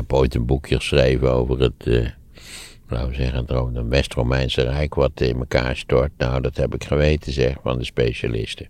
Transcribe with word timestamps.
heb 0.00 0.12
ooit 0.12 0.34
een 0.34 0.46
boekje 0.46 0.76
geschreven 0.76 1.32
over 1.32 1.60
het, 1.60 1.86
uh, 1.86 2.08
laten 2.88 3.08
we 3.08 3.14
zeggen, 3.14 3.74
het 3.74 3.88
West-Romeinse 3.88 4.62
Rijk 4.62 4.94
wat 4.94 5.20
in 5.20 5.36
elkaar 5.38 5.76
stort. 5.76 6.10
Nou, 6.16 6.40
dat 6.40 6.56
heb 6.56 6.74
ik 6.74 6.84
geweten, 6.84 7.32
zeg, 7.32 7.56
van 7.62 7.78
de 7.78 7.84
specialisten. 7.84 8.68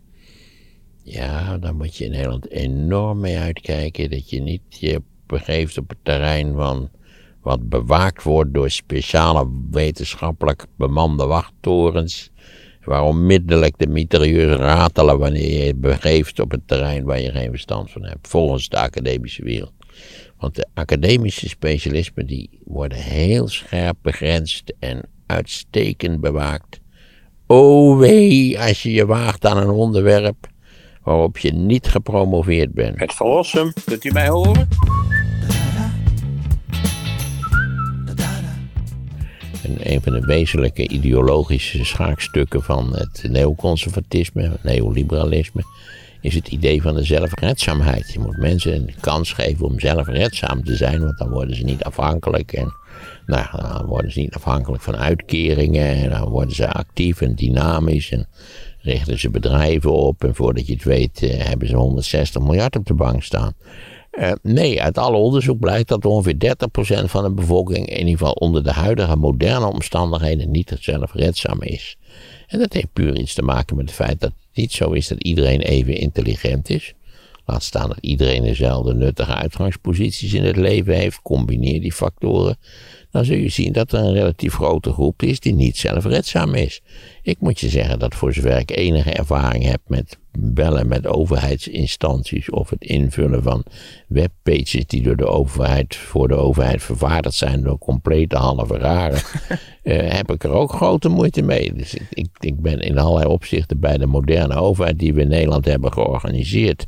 Ja, 1.02 1.58
daar 1.58 1.74
moet 1.74 1.96
je 1.96 2.04
in 2.04 2.10
Nederland 2.10 2.50
enorm 2.50 3.20
mee 3.20 3.38
uitkijken 3.38 4.10
dat 4.10 4.30
je 4.30 4.40
niet 4.40 4.62
je 4.68 5.02
begeeft 5.26 5.78
op 5.78 5.88
het 5.88 5.98
terrein 6.02 6.54
van 6.54 6.90
wat 7.40 7.68
bewaakt 7.68 8.22
wordt 8.22 8.54
door 8.54 8.70
speciale 8.70 9.48
wetenschappelijk 9.70 10.66
bemande 10.76 11.26
wachttorens, 11.26 12.30
waar 12.84 13.02
onmiddellijk 13.02 13.78
de 13.78 13.86
mitrailleurs 13.86 14.56
ratelen 14.56 15.18
wanneer 15.18 15.50
je 15.50 15.64
je 15.64 15.74
begeeft 15.74 16.40
op 16.40 16.50
het 16.50 16.68
terrein 16.68 17.04
waar 17.04 17.20
je 17.20 17.30
geen 17.30 17.50
verstand 17.50 17.90
van 17.90 18.04
hebt, 18.04 18.28
volgens 18.28 18.68
de 18.68 18.78
academische 18.78 19.42
wereld. 19.42 19.79
Want 20.40 20.54
de 20.54 20.66
academische 20.74 21.48
specialismen 21.48 22.26
die 22.26 22.60
worden 22.64 22.98
heel 22.98 23.48
scherp 23.48 23.96
begrensd 24.02 24.72
en 24.78 25.08
uitstekend 25.26 26.20
bewaakt. 26.20 26.80
O 27.46 27.96
wee, 27.96 28.60
als 28.60 28.82
je 28.82 28.92
je 28.92 29.06
waagt 29.06 29.46
aan 29.46 29.56
een 29.56 29.70
onderwerp 29.70 30.48
waarop 31.02 31.38
je 31.38 31.52
niet 31.52 31.88
gepromoveerd 31.88 32.72
bent. 32.72 33.00
Het 33.00 33.12
verlossen, 33.12 33.72
kunt 33.84 34.04
u 34.04 34.10
mij 34.12 34.28
horen? 34.28 34.68
En 39.62 39.92
een 39.92 40.02
van 40.02 40.12
de 40.12 40.20
wezenlijke 40.20 40.88
ideologische 40.88 41.84
schaakstukken 41.84 42.62
van 42.62 42.96
het 42.96 43.24
neoconservatisme, 43.28 44.58
neoliberalisme, 44.62 45.62
is 46.20 46.34
het 46.34 46.48
idee 46.48 46.82
van 46.82 46.94
de 46.94 47.04
zelfredzaamheid. 47.04 48.12
Je 48.12 48.18
moet 48.18 48.36
mensen 48.36 48.74
een 48.74 48.94
kans 49.00 49.32
geven 49.32 49.66
om 49.66 49.80
zelfredzaam 49.80 50.64
te 50.64 50.76
zijn, 50.76 51.04
want 51.04 51.18
dan 51.18 51.30
worden 51.30 51.56
ze 51.56 51.64
niet 51.64 51.84
afhankelijk. 51.84 52.52
En 52.52 52.74
nou, 53.26 53.46
dan 53.52 53.86
worden 53.86 54.12
ze 54.12 54.20
niet 54.20 54.34
afhankelijk 54.34 54.82
van 54.82 54.96
uitkeringen. 54.96 55.86
En 55.86 56.10
dan 56.10 56.28
worden 56.28 56.54
ze 56.54 56.72
actief 56.72 57.20
en 57.20 57.34
dynamisch. 57.34 58.10
En 58.10 58.28
richten 58.80 59.18
ze 59.18 59.30
bedrijven 59.30 59.92
op. 59.92 60.24
En 60.24 60.34
voordat 60.34 60.66
je 60.66 60.72
het 60.72 60.84
weet, 60.84 61.22
eh, 61.22 61.44
hebben 61.46 61.68
ze 61.68 61.76
160 61.76 62.42
miljard 62.42 62.76
op 62.76 62.86
de 62.86 62.94
bank 62.94 63.22
staan. 63.22 63.54
Uh, 64.18 64.32
nee, 64.42 64.82
uit 64.82 64.98
alle 64.98 65.16
onderzoek 65.16 65.58
blijkt 65.58 65.88
dat 65.88 66.04
ongeveer 66.04 66.38
30% 66.38 67.10
van 67.10 67.22
de 67.22 67.30
bevolking, 67.30 67.88
in 67.88 67.98
ieder 67.98 68.18
geval 68.18 68.32
onder 68.32 68.64
de 68.64 68.72
huidige 68.72 69.16
moderne 69.16 69.66
omstandigheden, 69.66 70.50
niet 70.50 70.76
zelfredzaam 70.80 71.62
is. 71.62 71.96
En 72.46 72.58
dat 72.58 72.72
heeft 72.72 72.92
puur 72.92 73.16
iets 73.16 73.34
te 73.34 73.42
maken 73.42 73.76
met 73.76 73.86
het 73.86 73.94
feit 73.94 74.20
dat 74.20 74.32
niet 74.60 74.72
zo 74.72 74.92
is 74.92 75.08
dat 75.08 75.22
iedereen 75.22 75.60
even 75.60 75.96
intelligent 75.96 76.70
is. 76.70 76.94
Laat 77.46 77.62
staan 77.62 77.88
dat 77.88 77.98
iedereen 78.00 78.42
dezelfde 78.42 78.94
nuttige 78.94 79.34
uitgangsposities 79.34 80.32
in 80.32 80.44
het 80.44 80.56
leven 80.56 80.94
heeft. 80.94 81.22
Combineer 81.22 81.80
die 81.80 81.92
factoren. 81.92 82.56
Dan 83.10 83.24
zul 83.24 83.36
je 83.36 83.48
zien 83.48 83.72
dat 83.72 83.92
er 83.92 83.98
een 83.98 84.12
relatief 84.12 84.54
grote 84.54 84.92
groep 84.92 85.22
is 85.22 85.40
die 85.40 85.54
niet 85.54 85.76
zelfredzaam 85.76 86.54
is. 86.54 86.82
Ik 87.22 87.40
moet 87.40 87.60
je 87.60 87.68
zeggen 87.68 87.98
dat 87.98 88.14
voor 88.14 88.32
zover 88.32 88.58
ik 88.58 88.70
enige 88.70 89.12
ervaring 89.12 89.64
heb 89.64 89.80
met 89.86 90.18
bellen 90.38 90.88
met 90.88 91.06
overheidsinstanties 91.06 92.50
of 92.50 92.70
het 92.70 92.84
invullen 92.84 93.42
van 93.42 93.64
webpages 94.08 94.86
die 94.86 95.02
door 95.02 95.16
de 95.16 95.26
overheid, 95.26 95.96
voor 95.96 96.28
de 96.28 96.34
overheid 96.34 96.82
vervaardigd 96.82 97.34
zijn 97.34 97.62
door 97.62 97.78
complete 97.78 98.36
halve 98.36 98.78
raren, 98.78 99.20
uh, 99.82 100.12
heb 100.18 100.32
ik 100.32 100.44
er 100.44 100.50
ook 100.50 100.72
grote 100.72 101.08
moeite 101.08 101.42
mee. 101.42 101.72
Dus 101.74 101.94
ik, 101.94 102.06
ik, 102.10 102.28
ik 102.38 102.60
ben 102.60 102.80
in 102.80 102.98
allerlei 102.98 103.26
opzichten 103.26 103.80
bij 103.80 103.98
de 103.98 104.06
moderne 104.06 104.54
overheid 104.54 104.98
die 104.98 105.14
we 105.14 105.20
in 105.20 105.28
Nederland 105.28 105.64
hebben 105.64 105.92
georganiseerd, 105.92 106.86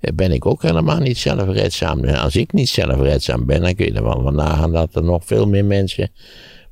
eh, 0.00 0.14
ben 0.14 0.32
ik 0.32 0.46
ook 0.46 0.62
helemaal 0.62 1.00
niet 1.00 1.18
zelfredzaam. 1.18 2.04
En 2.04 2.20
als 2.20 2.36
ik 2.36 2.52
niet 2.52 2.68
zelfredzaam 2.68 3.46
ben, 3.46 3.60
dan 3.60 3.74
kun 3.74 3.86
je 3.86 3.92
er 3.92 4.02
wel 4.02 4.22
van 4.22 4.34
nagaan 4.34 4.72
dat 4.72 4.94
er 4.94 5.04
nog 5.04 5.24
veel 5.24 5.48
meer 5.48 5.64
mensen 5.64 6.10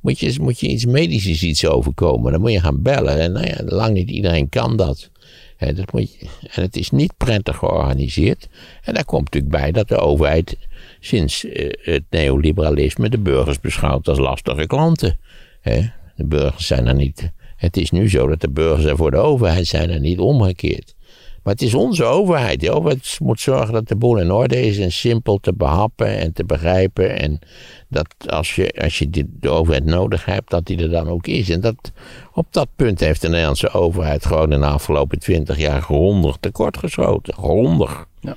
moet 0.01 0.19
je, 0.59 0.67
iets 0.67 0.85
medisch 0.85 1.43
iets 1.43 1.65
overkomen. 1.65 2.31
Dan 2.31 2.41
moet 2.41 2.51
je 2.51 2.59
gaan 2.59 2.81
bellen. 2.81 3.19
En 3.19 3.31
nou 3.31 3.47
ja, 3.47 3.55
lang 3.65 3.93
niet 3.93 4.09
iedereen 4.09 4.49
kan 4.49 4.77
dat. 4.77 5.09
dat 5.57 5.93
moet 5.93 6.13
je, 6.13 6.27
en 6.41 6.61
het 6.61 6.75
is 6.75 6.89
niet 6.91 7.13
prettig 7.17 7.57
georganiseerd. 7.57 8.47
En 8.83 8.93
daar 8.93 9.05
komt 9.05 9.23
natuurlijk 9.23 9.53
bij 9.61 9.71
dat 9.71 9.87
de 9.87 9.97
overheid 9.97 10.57
sinds 10.99 11.45
eh, 11.45 11.69
het 11.81 12.03
neoliberalisme 12.09 13.09
de 13.09 13.19
burgers 13.19 13.59
beschouwt 13.59 14.07
als 14.07 14.19
lastige 14.19 14.65
klanten. 14.65 15.19
de 16.15 16.25
burgers 16.25 16.67
zijn 16.67 16.87
er 16.87 16.95
niet. 16.95 17.31
Het 17.55 17.77
is 17.77 17.91
nu 17.91 18.09
zo 18.09 18.27
dat 18.27 18.41
de 18.41 18.49
burgers 18.49 18.85
er 18.85 18.97
voor 18.97 19.11
de 19.11 19.17
overheid 19.17 19.67
zijn 19.67 19.89
en 19.89 20.01
niet 20.01 20.19
omgekeerd. 20.19 20.95
Maar 21.47 21.55
het 21.55 21.65
is 21.65 21.73
onze 21.73 22.03
overheid. 22.03 22.59
De 22.59 22.71
overheid 22.71 23.17
moet 23.21 23.39
zorgen 23.39 23.73
dat 23.73 23.87
de 23.87 23.95
boel 23.95 24.17
in 24.17 24.31
orde 24.31 24.61
is 24.61 24.77
en 24.77 24.91
simpel 24.91 25.37
te 25.37 25.53
behappen 25.53 26.17
en 26.17 26.33
te 26.33 26.45
begrijpen. 26.45 27.19
En 27.19 27.39
dat 27.87 28.07
als 28.25 28.55
je, 28.55 28.73
als 28.81 28.99
je 28.99 29.09
de 29.09 29.49
overheid 29.49 29.85
nodig 29.85 30.25
hebt, 30.25 30.49
dat 30.49 30.65
die 30.65 30.81
er 30.81 30.89
dan 30.89 31.09
ook 31.09 31.27
is. 31.27 31.49
En 31.49 31.61
dat, 31.61 31.91
op 32.33 32.47
dat 32.49 32.67
punt 32.75 32.99
heeft 32.99 33.21
de 33.21 33.29
Nederlandse 33.29 33.69
overheid 33.69 34.25
gewoon 34.25 34.51
in 34.51 34.59
de 34.59 34.65
afgelopen 34.65 35.19
twintig 35.19 35.57
jaar 35.57 35.81
grondig 35.81 36.37
tekortgeschoten. 36.39 37.33
Grondig. 37.33 38.05
Ja. 38.19 38.35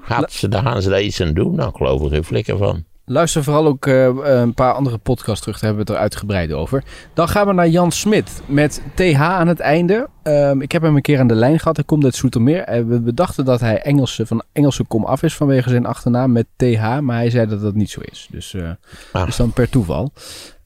Gaat 0.00 0.32
ze, 0.32 0.48
daar 0.48 0.62
gaan 0.62 0.82
ze 0.82 0.88
daar 0.88 1.02
iets 1.02 1.20
aan 1.20 1.34
doen? 1.34 1.54
Nou, 1.54 1.74
geloof 1.74 2.02
ik 2.02 2.08
geen 2.08 2.24
flikker 2.24 2.56
van. 2.56 2.84
Luister 3.08 3.44
vooral 3.44 3.66
ook 3.66 3.86
uh, 3.86 4.08
een 4.22 4.54
paar 4.54 4.72
andere 4.72 4.98
podcasts 4.98 5.40
terug. 5.40 5.58
Daar 5.58 5.68
hebben 5.68 5.86
we 5.86 5.92
het 5.92 6.00
er 6.00 6.04
uitgebreid 6.04 6.52
over. 6.52 6.84
Dan 7.14 7.28
gaan 7.28 7.46
we 7.46 7.52
naar 7.52 7.68
Jan 7.68 7.92
Smit 7.92 8.42
met 8.46 8.82
TH 8.94 9.20
aan 9.20 9.48
het 9.48 9.60
einde. 9.60 10.08
Um, 10.22 10.62
ik 10.62 10.72
heb 10.72 10.82
hem 10.82 10.96
een 10.96 11.02
keer 11.02 11.18
aan 11.18 11.26
de 11.26 11.34
lijn 11.34 11.58
gehad. 11.58 11.76
Hij 11.76 11.84
komt 11.84 12.04
uit 12.04 12.14
Soetermeer. 12.14 12.78
Uh, 12.78 13.00
we 13.02 13.14
dachten 13.14 13.44
dat 13.44 13.60
hij 13.60 13.82
Engelse, 13.82 14.26
van 14.26 14.42
Engelse 14.52 14.84
kom 14.84 15.04
af 15.04 15.22
is 15.22 15.36
vanwege 15.36 15.68
zijn 15.68 15.86
achternaam 15.86 16.32
met 16.32 16.46
TH. 16.56 16.98
Maar 17.00 17.16
hij 17.16 17.30
zei 17.30 17.46
dat 17.46 17.60
dat 17.60 17.74
niet 17.74 17.90
zo 17.90 18.00
is. 18.00 18.28
Dus 18.30 18.52
uh, 18.52 18.70
ah. 19.12 19.28
is 19.28 19.36
dan 19.36 19.52
per 19.52 19.68
toeval. 19.68 20.12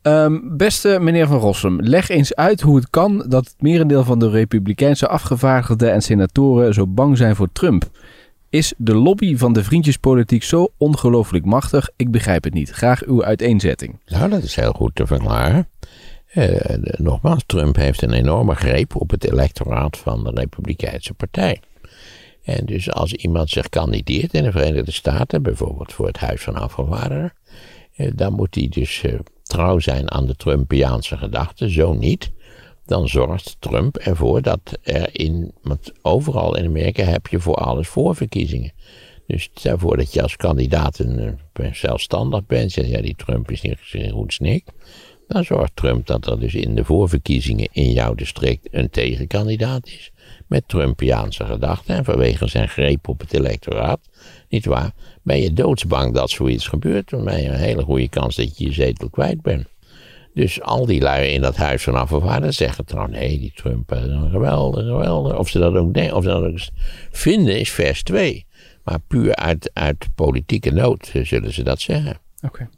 Um, 0.02 0.56
beste 0.56 0.98
meneer 1.00 1.26
Van 1.26 1.38
Rossum, 1.38 1.80
leg 1.80 2.08
eens 2.08 2.34
uit 2.34 2.60
hoe 2.60 2.76
het 2.76 2.90
kan 2.90 3.24
dat 3.28 3.44
het 3.44 3.54
merendeel 3.58 4.04
van 4.04 4.18
de 4.18 4.30
Republikeinse 4.30 5.08
afgevaardigden 5.08 5.92
en 5.92 6.02
senatoren 6.02 6.74
zo 6.74 6.86
bang 6.86 7.16
zijn 7.16 7.36
voor 7.36 7.48
Trump. 7.52 7.90
Is 8.52 8.72
de 8.76 8.94
lobby 8.94 9.36
van 9.36 9.52
de 9.52 9.64
vriendjespolitiek 9.64 10.42
zo 10.42 10.68
ongelooflijk 10.76 11.44
machtig? 11.44 11.88
Ik 11.96 12.10
begrijp 12.10 12.44
het 12.44 12.54
niet. 12.54 12.70
Graag 12.70 13.04
uw 13.04 13.24
uiteenzetting. 13.24 13.98
Nou, 14.06 14.30
dat 14.30 14.42
is 14.42 14.54
heel 14.54 14.72
goed 14.72 14.94
te 14.94 15.06
verklaren. 15.06 15.68
Uh, 16.34 16.46
nogmaals, 16.96 17.42
Trump 17.46 17.76
heeft 17.76 18.02
een 18.02 18.12
enorme 18.12 18.54
greep 18.54 18.96
op 18.96 19.10
het 19.10 19.24
electoraat 19.24 19.96
van 19.96 20.24
de 20.24 20.30
Republikeinse 20.34 21.14
Partij. 21.14 21.60
En 22.44 22.66
dus 22.66 22.90
als 22.90 23.12
iemand 23.12 23.50
zich 23.50 23.68
kandideert 23.68 24.34
in 24.34 24.42
de 24.42 24.52
Verenigde 24.52 24.92
Staten, 24.92 25.42
bijvoorbeeld 25.42 25.92
voor 25.92 26.06
het 26.06 26.18
Huis 26.18 26.42
van 26.42 26.54
Afgevaardigden, 26.54 27.32
uh, 27.96 28.10
dan 28.14 28.32
moet 28.32 28.54
hij 28.54 28.68
dus 28.68 29.02
uh, 29.02 29.18
trouw 29.42 29.78
zijn 29.78 30.10
aan 30.10 30.26
de 30.26 30.36
Trumpiaanse 30.36 31.16
gedachten. 31.16 31.70
Zo 31.70 31.92
niet, 31.92 32.30
dan 32.84 33.08
zorgt 33.08 33.56
Trump 33.58 33.96
ervoor 33.96 34.42
dat 34.42 34.78
er 34.82 35.08
in, 35.12 35.52
want 35.62 35.92
overal 36.02 36.56
in 36.56 36.64
Amerika 36.64 37.02
heb 37.02 37.26
je 37.26 37.40
voor 37.40 37.54
alles 37.54 37.88
voorverkiezingen. 37.88 38.72
Dus 39.26 39.50
stel 39.54 39.78
dat 39.78 40.12
je 40.12 40.22
als 40.22 40.36
kandidaat 40.36 40.98
een, 40.98 41.38
zelfstandig 41.72 42.46
bent, 42.46 42.74
ja, 42.74 43.00
die 43.00 43.16
Trump 43.16 43.50
is 43.50 43.60
niet 43.60 43.78
goed 44.10 44.32
snik. 44.32 44.64
Dan 45.28 45.44
zorgt 45.44 45.76
Trump 45.76 46.06
dat 46.06 46.26
er 46.26 46.40
dus 46.40 46.54
in 46.54 46.74
de 46.74 46.84
voorverkiezingen 46.84 47.68
in 47.72 47.92
jouw 47.92 48.14
district 48.14 48.68
een 48.70 48.90
tegenkandidaat 48.90 49.86
is. 49.86 50.12
Met 50.46 50.68
Trumpiaanse 50.68 51.44
gedachten 51.44 51.96
en 51.96 52.04
vanwege 52.04 52.46
zijn 52.46 52.68
greep 52.68 53.08
op 53.08 53.20
het 53.20 53.32
electoraat. 53.32 54.00
Niet 54.48 54.64
waar? 54.64 54.92
Ben 55.22 55.40
je 55.40 55.52
doodsbang 55.52 56.14
dat 56.14 56.30
zoiets 56.30 56.68
gebeurt, 56.68 57.10
dan 57.10 57.24
ben 57.24 57.42
je 57.42 57.48
een 57.48 57.54
hele 57.54 57.82
goede 57.82 58.08
kans 58.08 58.36
dat 58.36 58.58
je 58.58 58.64
je 58.64 58.72
zetel 58.72 59.10
kwijt 59.10 59.42
bent. 59.42 59.66
Dus 60.34 60.60
al 60.60 60.86
die 60.86 61.00
lui 61.00 61.28
in 61.28 61.40
dat 61.40 61.56
huis 61.56 61.82
van 61.82 61.94
afgevaardigden 61.94 62.54
zeggen 62.54 62.84
trouwens, 62.84 63.16
nee, 63.18 63.38
die 63.38 63.52
Trump 63.54 63.92
is 63.92 64.02
een 64.02 64.30
geweldig, 64.30 64.84
geweldig. 64.84 65.36
Of 65.36 65.48
ze 65.48 65.58
dat 65.58 65.74
ook, 65.74 65.94
denken, 65.94 66.16
of 66.16 66.22
ze 66.22 66.28
dat 66.28 66.44
ook 66.44 66.58
vinden 67.10 67.60
is 67.60 67.70
vers 67.70 68.02
2. 68.02 68.46
Maar 68.84 68.98
puur 69.08 69.36
uit, 69.36 69.70
uit 69.72 70.06
politieke 70.14 70.70
nood 70.70 71.10
zullen 71.22 71.52
ze 71.52 71.62
dat 71.62 71.80
zeggen. 71.80 72.18
Oké. 72.42 72.68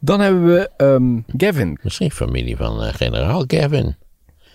Dan 0.00 0.20
hebben 0.20 0.46
we 0.46 0.70
um, 0.76 1.24
Gavin. 1.36 1.78
Misschien 1.82 2.10
familie 2.10 2.56
van 2.56 2.82
uh, 2.82 2.88
generaal 2.88 3.44
Gavin. 3.46 3.96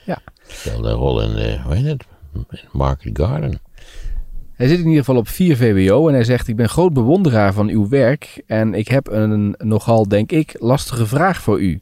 Ja. 0.06 0.22
Speelde 0.48 0.90
een 0.90 0.96
rol 0.96 1.22
in, 1.22 1.34
de, 1.34 1.60
hoe 1.64 1.76
heet 1.76 1.86
het, 1.86 2.06
Market 2.72 3.18
Garden. 3.18 3.60
Hij 4.64 4.72
zit 4.72 4.82
in 4.82 4.88
ieder 4.88 5.04
geval 5.04 5.20
op 5.20 5.28
4 5.28 5.58
VWO 5.58 6.08
en 6.08 6.14
hij 6.14 6.24
zegt: 6.24 6.48
Ik 6.48 6.56
ben 6.56 6.70
groot 6.70 6.94
bewonderaar 6.94 7.54
van 7.54 7.70
uw 7.70 7.90
werk 7.90 8.44
en 8.48 8.74
ik 8.74 8.88
heb 8.88 9.08
een 9.08 9.56
nogal, 9.58 10.08
denk 10.08 10.32
ik, 10.32 10.56
lastige 10.60 11.06
vraag 11.06 11.42
voor 11.42 11.62
u. 11.62 11.80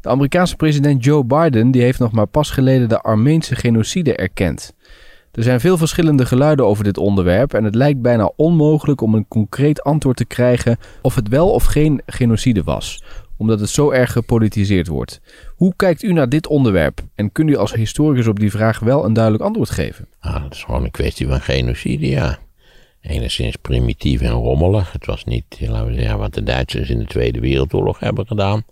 De 0.00 0.08
Amerikaanse 0.08 0.56
president 0.56 1.04
Joe 1.04 1.24
Biden 1.24 1.70
die 1.70 1.82
heeft 1.82 1.98
nog 1.98 2.12
maar 2.12 2.26
pas 2.26 2.50
geleden 2.50 2.88
de 2.88 3.00
Armeense 3.00 3.56
genocide 3.56 4.16
erkend. 4.16 4.74
Er 5.32 5.42
zijn 5.42 5.60
veel 5.60 5.76
verschillende 5.76 6.26
geluiden 6.26 6.66
over 6.66 6.84
dit 6.84 6.98
onderwerp 6.98 7.54
en 7.54 7.64
het 7.64 7.74
lijkt 7.74 8.02
bijna 8.02 8.32
onmogelijk 8.36 9.00
om 9.00 9.14
een 9.14 9.28
concreet 9.28 9.82
antwoord 9.82 10.16
te 10.16 10.24
krijgen 10.24 10.76
of 11.00 11.14
het 11.14 11.28
wel 11.28 11.50
of 11.50 11.64
geen 11.64 12.02
genocide 12.06 12.62
was, 12.62 13.02
omdat 13.42 13.60
het 13.60 13.68
zo 13.68 13.90
erg 13.90 14.12
gepolitiseerd 14.12 14.86
wordt. 14.86 15.20
Hoe 15.56 15.72
kijkt 15.76 16.02
u 16.02 16.12
naar 16.12 16.28
dit 16.28 16.46
onderwerp 16.46 17.00
en 17.14 17.32
kunt 17.32 17.50
u 17.50 17.56
als 17.56 17.72
historicus 17.72 18.26
op 18.26 18.38
die 18.38 18.50
vraag 18.50 18.78
wel 18.78 19.04
een 19.04 19.12
duidelijk 19.12 19.44
antwoord 19.44 19.70
geven? 19.70 20.08
Ah, 20.20 20.42
dat 20.42 20.54
is 20.54 20.64
gewoon 20.64 20.84
een 20.84 20.90
kwestie 20.90 21.26
van 21.26 21.40
genocide, 21.40 22.08
ja. 22.08 22.38
enigszins 23.00 23.56
primitief 23.56 24.20
en 24.20 24.30
rommelig. 24.30 24.92
Het 24.92 25.06
was 25.06 25.24
niet, 25.24 25.44
laten 25.60 25.86
we 25.86 25.94
zeggen, 25.94 26.18
wat 26.18 26.34
de 26.34 26.42
Duitsers 26.42 26.90
in 26.90 26.98
de 26.98 27.04
Tweede 27.04 27.40
Wereldoorlog 27.40 27.98
hebben 27.98 28.26
gedaan. 28.26 28.64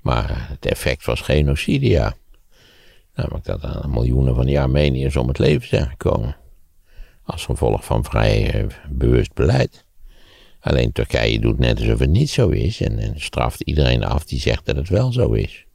Maar 0.00 0.46
het 0.50 0.66
effect 0.66 1.04
was 1.04 1.20
genocide. 1.20 2.12
Namelijk 3.14 3.44
dat 3.44 3.62
er 3.62 3.88
miljoenen 3.88 4.34
van 4.34 4.46
die 4.46 4.60
Armeniërs 4.60 5.16
om 5.16 5.28
het 5.28 5.38
leven 5.38 5.68
zijn 5.68 5.88
gekomen. 5.88 6.36
Als 7.24 7.44
gevolg 7.44 7.84
van 7.84 8.04
vrij 8.04 8.50
eh, 8.50 8.66
bewust 8.88 9.34
beleid. 9.34 9.86
Alleen 10.60 10.92
Turkije 10.92 11.40
doet 11.40 11.58
net 11.58 11.78
alsof 11.80 11.98
het 11.98 12.10
niet 12.10 12.30
zo 12.30 12.48
is 12.48 12.80
en, 12.80 12.98
en 12.98 13.12
straft 13.20 13.60
iedereen 13.60 14.04
af 14.04 14.24
die 14.24 14.40
zegt 14.40 14.66
dat 14.66 14.76
het 14.76 14.88
wel 14.88 15.12
zo 15.12 15.32
is. 15.32 15.66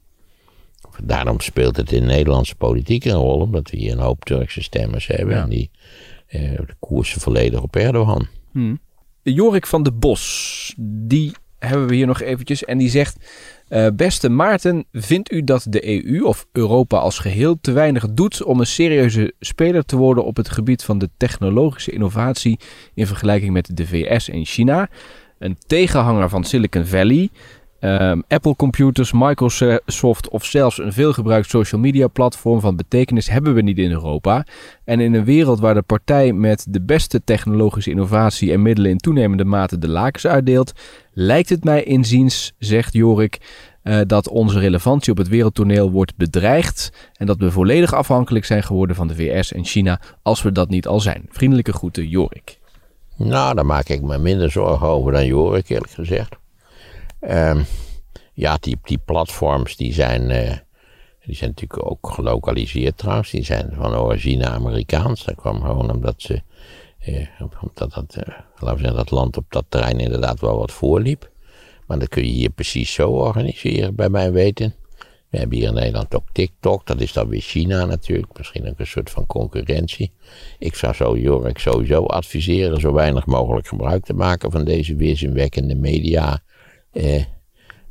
Daarom 1.02 1.40
speelt 1.40 1.76
het 1.76 1.92
in 1.92 2.06
Nederlandse 2.06 2.54
politiek 2.54 3.04
een 3.04 3.12
rol, 3.12 3.40
omdat 3.40 3.70
we 3.70 3.76
hier 3.76 3.92
een 3.92 3.98
hoop 3.98 4.24
Turkse 4.24 4.62
stemmers 4.62 5.06
hebben 5.06 5.34
Ja. 5.34 5.42
en 5.42 5.48
die 5.48 5.70
eh, 6.26 6.40
de 6.40 6.74
koersen 6.78 7.20
volledig 7.20 7.62
op 7.62 7.76
Erdogan. 7.76 8.26
Jorik 9.22 9.66
van 9.66 9.82
de 9.82 9.92
Bos, 9.92 10.74
die 10.78 11.32
hebben 11.58 11.86
we 11.88 11.94
hier 11.94 12.06
nog 12.06 12.20
eventjes. 12.20 12.64
En 12.64 12.78
die 12.78 12.88
zegt, 12.90 13.16
eh, 13.68 13.86
beste 13.94 14.28
Maarten, 14.28 14.84
vindt 14.92 15.32
u 15.32 15.44
dat 15.44 15.66
de 15.68 16.06
EU 16.06 16.24
of 16.24 16.46
Europa 16.52 16.98
als 16.98 17.18
geheel 17.18 17.58
te 17.60 17.72
weinig 17.72 18.10
doet 18.10 18.42
om 18.42 18.60
een 18.60 18.66
serieuze 18.66 19.34
speler 19.40 19.84
te 19.84 19.96
worden 19.96 20.24
op 20.24 20.36
het 20.36 20.50
gebied 20.50 20.84
van 20.84 20.98
de 20.98 21.10
technologische 21.16 21.90
innovatie 21.90 22.58
in 22.94 23.06
vergelijking 23.06 23.52
met 23.52 23.76
de 23.76 23.86
VS 23.86 24.28
en 24.28 24.44
China? 24.44 24.88
Een 25.38 25.56
tegenhanger 25.66 26.28
van 26.28 26.44
Silicon 26.44 26.84
Valley, 26.84 27.30
ehm, 27.84 28.20
Apple 28.28 28.56
Computers, 28.56 29.12
Microsoft 29.12 30.28
of 30.28 30.44
zelfs 30.44 30.78
een 30.78 30.92
veelgebruikt 30.92 31.50
social 31.50 31.80
media 31.80 32.06
platform 32.06 32.60
van 32.60 32.76
betekenis 32.76 33.28
hebben 33.28 33.54
we 33.54 33.62
niet 33.62 33.78
in 33.78 33.90
Europa. 33.90 34.46
En 34.84 35.00
in 35.00 35.14
een 35.14 35.24
wereld 35.24 35.60
waar 35.60 35.74
de 35.74 35.82
partij 35.82 36.32
met 36.32 36.66
de 36.68 36.80
beste 36.80 37.24
technologische 37.24 37.90
innovatie 37.90 38.52
en 38.52 38.62
middelen 38.62 38.90
in 38.90 38.98
toenemende 38.98 39.44
mate 39.44 39.78
de 39.78 39.88
lakens 39.88 40.26
uitdeelt, 40.26 40.72
lijkt 41.12 41.48
het 41.48 41.64
mij 41.64 41.82
inziens, 41.82 42.52
zegt 42.58 42.92
Jorik, 42.92 43.40
eh, 43.82 44.00
dat 44.06 44.28
onze 44.28 44.58
relevantie 44.58 45.12
op 45.12 45.18
het 45.18 45.28
wereldtoneel 45.28 45.90
wordt 45.90 46.16
bedreigd 46.16 46.92
en 47.16 47.26
dat 47.26 47.38
we 47.38 47.50
volledig 47.50 47.94
afhankelijk 47.94 48.44
zijn 48.44 48.62
geworden 48.62 48.96
van 48.96 49.08
de 49.08 49.14
VS 49.14 49.52
en 49.52 49.64
China 49.64 50.00
als 50.22 50.42
we 50.42 50.52
dat 50.52 50.68
niet 50.68 50.86
al 50.86 51.00
zijn. 51.00 51.26
Vriendelijke 51.28 51.72
groeten, 51.72 52.08
Jorik. 52.08 52.58
Nou, 53.16 53.54
daar 53.54 53.66
maak 53.66 53.88
ik 53.88 54.02
me 54.02 54.18
minder 54.18 54.50
zorgen 54.50 54.86
over 54.86 55.12
dan 55.12 55.26
Jorik, 55.26 55.68
eerlijk 55.68 55.92
gezegd. 55.92 56.42
Ehm, 57.26 57.62
ja, 58.32 58.56
die, 58.60 58.78
die 58.82 58.98
platforms 58.98 59.76
die 59.76 59.92
zijn, 59.92 60.30
eh, 60.30 60.56
die 61.24 61.34
zijn 61.34 61.50
natuurlijk 61.50 61.90
ook 61.90 62.10
gelokaliseerd 62.10 62.98
trouwens. 62.98 63.30
Die 63.30 63.44
zijn 63.44 63.72
van 63.74 63.94
origine 63.94 64.46
Amerikaans. 64.46 65.24
Dat 65.24 65.34
kwam 65.34 65.60
gewoon 65.60 65.90
omdat 65.90 66.14
ze, 66.16 66.42
eh, 66.98 67.26
omdat 67.40 67.92
dat, 67.92 68.14
eh, 68.14 68.34
laten 68.54 68.76
we 68.76 68.78
zeggen, 68.78 68.96
dat 68.96 69.10
land 69.10 69.36
op 69.36 69.44
dat 69.48 69.64
terrein 69.68 69.98
inderdaad 69.98 70.40
wel 70.40 70.58
wat 70.58 70.72
voorliep. 70.72 71.30
Maar 71.86 71.98
dat 71.98 72.08
kun 72.08 72.24
je 72.24 72.32
hier 72.32 72.50
precies 72.50 72.92
zo 72.92 73.10
organiseren, 73.10 73.94
bij 73.94 74.08
mijn 74.08 74.32
weten. 74.32 74.74
We 75.30 75.40
hebben 75.40 75.58
hier 75.58 75.68
in 75.68 75.74
Nederland 75.74 76.14
ook 76.14 76.28
TikTok, 76.32 76.86
dat 76.86 77.00
is 77.00 77.12
dan 77.12 77.28
weer 77.28 77.40
China 77.40 77.84
natuurlijk, 77.84 78.38
misschien 78.38 78.68
ook 78.68 78.78
een 78.78 78.86
soort 78.86 79.10
van 79.10 79.26
concurrentie. 79.26 80.12
Ik 80.58 80.74
zou 80.74 80.94
zo 80.94 81.16
Jorik 81.16 81.58
sowieso 81.58 82.04
adviseren 82.04 82.80
zo 82.80 82.92
weinig 82.92 83.26
mogelijk 83.26 83.66
gebruik 83.66 84.04
te 84.04 84.12
maken 84.12 84.50
van 84.50 84.64
deze 84.64 84.96
weerzinwekkende 84.96 85.74
media. 85.74 86.42
Eh, 86.94 87.24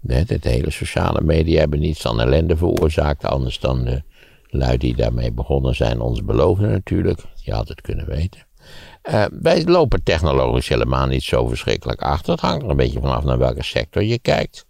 de 0.01 0.37
hele 0.41 0.71
sociale 0.71 1.21
media 1.21 1.59
hebben 1.59 1.79
niets 1.79 2.01
dan 2.01 2.21
ellende 2.21 2.57
veroorzaakt, 2.57 3.25
anders 3.25 3.59
dan 3.59 3.83
de 3.83 4.01
lui 4.49 4.77
die 4.77 4.95
daarmee 4.95 5.31
begonnen 5.31 5.75
zijn 5.75 5.99
ons 6.01 6.23
beloven 6.23 6.69
natuurlijk. 6.71 7.19
Je 7.35 7.53
had 7.53 7.67
het 7.67 7.81
kunnen 7.81 8.07
weten. 8.07 8.45
Eh, 9.01 9.25
wij 9.41 9.65
lopen 9.65 10.03
technologisch 10.03 10.67
helemaal 10.67 11.07
niet 11.07 11.23
zo 11.23 11.47
verschrikkelijk 11.47 12.01
achter. 12.01 12.31
Het 12.31 12.41
hangt 12.41 12.63
er 12.63 12.69
een 12.69 12.75
beetje 12.75 12.99
vanaf 13.01 13.23
naar 13.23 13.37
welke 13.37 13.63
sector 13.63 14.03
je 14.03 14.19
kijkt. 14.19 14.65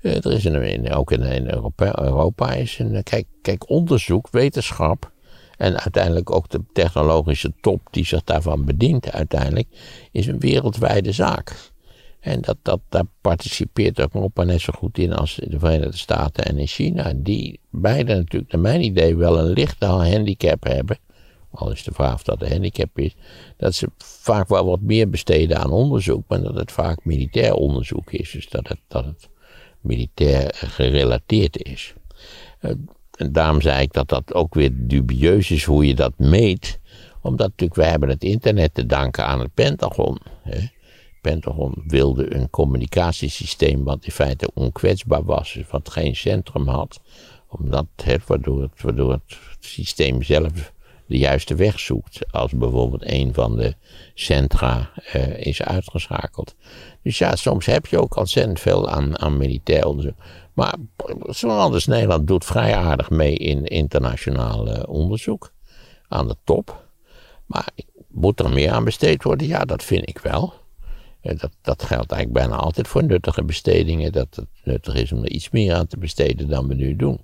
Eh, 0.00 0.24
er 0.24 0.32
is 0.32 0.44
in- 0.44 0.92
ook 0.92 1.12
in, 1.12 1.50
Europa, 1.50 1.98
Europa 2.02 2.52
is 2.52 2.78
een, 2.78 2.94
eh, 2.94 3.02
kijk, 3.02 3.26
kijk, 3.42 3.70
onderzoek, 3.70 4.28
wetenschap 4.30 5.12
en 5.56 5.80
uiteindelijk 5.80 6.30
ook 6.30 6.48
de 6.48 6.60
technologische 6.72 7.52
top 7.60 7.80
die 7.90 8.06
zich 8.06 8.24
daarvan 8.24 8.64
bedient 8.64 9.12
uiteindelijk, 9.12 9.68
is 10.12 10.26
een 10.26 10.38
wereldwijde 10.40 11.12
zaak. 11.12 11.69
En 12.20 12.40
dat, 12.40 12.56
dat, 12.62 12.80
daar 12.88 13.04
participeert 13.20 14.00
ook 14.00 14.14
Europa 14.14 14.42
net 14.44 14.60
zo 14.60 14.72
goed 14.76 14.98
in 14.98 15.12
als 15.12 15.34
de 15.34 15.58
Verenigde 15.58 15.96
Staten 15.96 16.44
en 16.44 16.58
in 16.58 16.66
China. 16.66 17.12
Die 17.16 17.60
beide 17.70 18.14
natuurlijk, 18.14 18.52
naar 18.52 18.60
mijn 18.60 18.82
idee, 18.82 19.16
wel 19.16 19.38
een 19.38 19.52
lichte 19.52 19.86
handicap 19.86 20.64
hebben. 20.64 20.98
Al 21.50 21.70
is 21.70 21.84
de 21.84 21.92
vraag 21.92 22.14
of 22.14 22.22
dat 22.22 22.42
een 22.42 22.50
handicap 22.50 22.98
is. 22.98 23.14
Dat 23.56 23.74
ze 23.74 23.88
vaak 23.98 24.48
wel 24.48 24.66
wat 24.66 24.80
meer 24.80 25.10
besteden 25.10 25.58
aan 25.58 25.70
onderzoek, 25.70 26.24
maar 26.28 26.42
dat 26.42 26.54
het 26.54 26.72
vaak 26.72 27.04
militair 27.04 27.54
onderzoek 27.54 28.12
is. 28.12 28.30
Dus 28.30 28.48
dat 28.48 28.68
het, 28.68 28.80
dat 28.88 29.04
het 29.04 29.28
militair 29.80 30.50
gerelateerd 30.54 31.62
is. 31.62 31.94
Eh, 32.60 32.70
En 33.16 33.32
daarom 33.32 33.60
zei 33.60 33.82
ik 33.82 33.92
dat 33.92 34.08
dat 34.08 34.34
ook 34.34 34.54
weer 34.54 34.70
dubieus 34.72 35.50
is 35.50 35.64
hoe 35.64 35.86
je 35.86 35.94
dat 35.94 36.18
meet. 36.18 36.78
Omdat 37.22 37.48
natuurlijk, 37.48 37.80
wij 37.80 37.90
hebben 37.90 38.08
het 38.08 38.22
internet 38.24 38.74
te 38.74 38.86
danken 38.86 39.26
aan 39.26 39.40
het 39.40 39.54
Pentagon. 39.54 40.18
Hè. 40.42 40.58
Pentagon 41.20 41.82
wilde 41.86 42.34
een 42.34 42.50
communicatiesysteem 42.50 43.84
wat 43.84 44.04
in 44.04 44.12
feite 44.12 44.50
onkwetsbaar 44.54 45.24
was, 45.24 45.58
wat 45.70 45.90
geen 45.90 46.16
centrum 46.16 46.68
had, 46.68 47.00
omdat 47.48 47.86
waardoor, 48.26 48.62
het, 48.62 48.82
waardoor 48.82 49.12
het 49.12 49.38
systeem 49.60 50.22
zelf 50.22 50.72
de 51.10 51.18
juiste 51.18 51.54
weg 51.54 51.80
zoekt, 51.80 52.32
als 52.32 52.52
bijvoorbeeld 52.52 53.10
een 53.10 53.34
van 53.34 53.56
de 53.56 53.74
centra 54.14 54.90
eh, 55.12 55.46
is 55.46 55.62
uitgeschakeld. 55.62 56.54
Dus 57.02 57.18
ja, 57.18 57.36
soms 57.36 57.66
heb 57.66 57.86
je 57.86 58.00
ook 58.00 58.16
ontzettend 58.16 58.60
veel 58.60 58.88
aan, 58.88 59.18
aan 59.18 59.36
militair 59.36 59.86
onderzoek. 59.86 60.16
Maar 60.52 60.74
zo'n 61.22 61.50
land 61.50 61.74
als 61.74 61.86
Nederland 61.86 62.26
doet 62.26 62.44
vrij 62.44 62.76
aardig 62.76 63.10
mee 63.10 63.34
in 63.34 63.64
internationaal 63.64 64.70
eh, 64.70 64.88
onderzoek, 64.88 65.52
aan 66.08 66.28
de 66.28 66.36
top. 66.44 66.84
Maar 67.46 67.68
moet 68.08 68.40
er 68.40 68.50
meer 68.50 68.70
aan 68.70 68.84
besteed 68.84 69.22
worden? 69.22 69.46
Ja, 69.46 69.64
dat 69.64 69.84
vind 69.84 70.08
ik 70.08 70.18
wel. 70.18 70.59
Eh, 71.22 71.38
Dat, 71.38 71.50
dat 71.62 71.82
geldt 71.82 72.12
eigenlijk 72.12 72.46
bijna 72.46 72.62
altijd 72.62 72.88
voor 72.88 73.04
nuttige 73.04 73.44
bestedingen. 73.44 74.12
Dat 74.12 74.36
het 74.36 74.46
nuttig 74.64 74.94
is 74.94 75.12
om 75.12 75.22
er 75.22 75.30
iets 75.30 75.50
meer 75.50 75.74
aan 75.74 75.86
te 75.86 75.98
besteden 75.98 76.48
dan 76.48 76.68
we 76.68 76.74
nu 76.74 76.96
doen. 76.96 77.20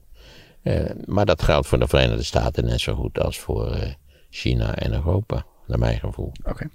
Eh, 0.63 0.91
maar 1.05 1.27
dat 1.27 1.43
geldt 1.43 1.67
voor 1.67 1.79
de 1.79 1.89
Verenigde 1.89 2.23
Staten 2.23 2.65
net 2.65 2.81
zo 2.81 2.95
goed 2.95 3.21
als 3.21 3.39
voor 3.39 3.71
eh, 3.73 3.91
China 4.31 4.75
en 4.75 4.93
Europa, 4.93 5.45
naar 5.67 5.79
mijn 5.79 5.99
gevoel. 6.01 6.33
Oké. 6.45 6.69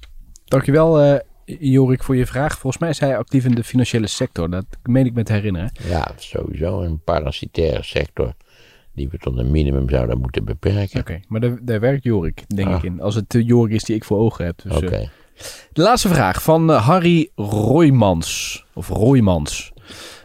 Dankjewel, 0.45 0.99
eh 1.01 1.19
Jorik, 1.59 2.03
voor 2.03 2.15
je 2.15 2.25
vraag. 2.25 2.51
Volgens 2.57 2.81
mij 2.81 2.89
is 2.89 2.99
hij 2.99 3.17
actief 3.17 3.45
in 3.45 3.55
de 3.55 3.63
financiële 3.63 4.07
sector. 4.07 4.49
Dat 4.49 4.65
meen 4.83 5.05
ik 5.05 5.13
me 5.13 5.23
te 5.23 5.33
herinneren. 5.33 5.71
Ja, 5.87 6.11
sowieso 6.17 6.81
een 6.81 6.99
parasitaire 7.03 7.83
sector 7.83 8.33
die 8.93 9.09
we 9.09 9.17
tot 9.17 9.37
een 9.37 9.51
minimum 9.51 9.89
zouden 9.89 10.19
moeten 10.19 10.45
beperken. 10.45 10.99
Oké, 10.99 11.19
maar 11.27 11.39
daar, 11.41 11.57
daar 11.61 11.79
werkt 11.79 12.03
Jorik, 12.03 12.43
denk 12.55 12.67
Ah. 12.67 12.75
ik 12.75 12.83
in. 12.83 13.01
Als 13.01 13.15
het 13.15 13.29
de 13.29 13.43
Jorik 13.43 13.73
is 13.73 13.83
die 13.83 13.95
ik 13.95 14.03
voor 14.03 14.17
ogen 14.17 14.45
heb. 14.45 14.61
Dus, 14.63 14.75
Oké. 14.75 15.09
De 15.73 15.81
laatste 15.81 16.07
vraag 16.07 16.43
van 16.43 16.71
eh, 16.71 16.87
Harry 16.87 17.29
Roymans. 17.35 18.63
Of 18.73 18.87
Roymans. 18.87 19.71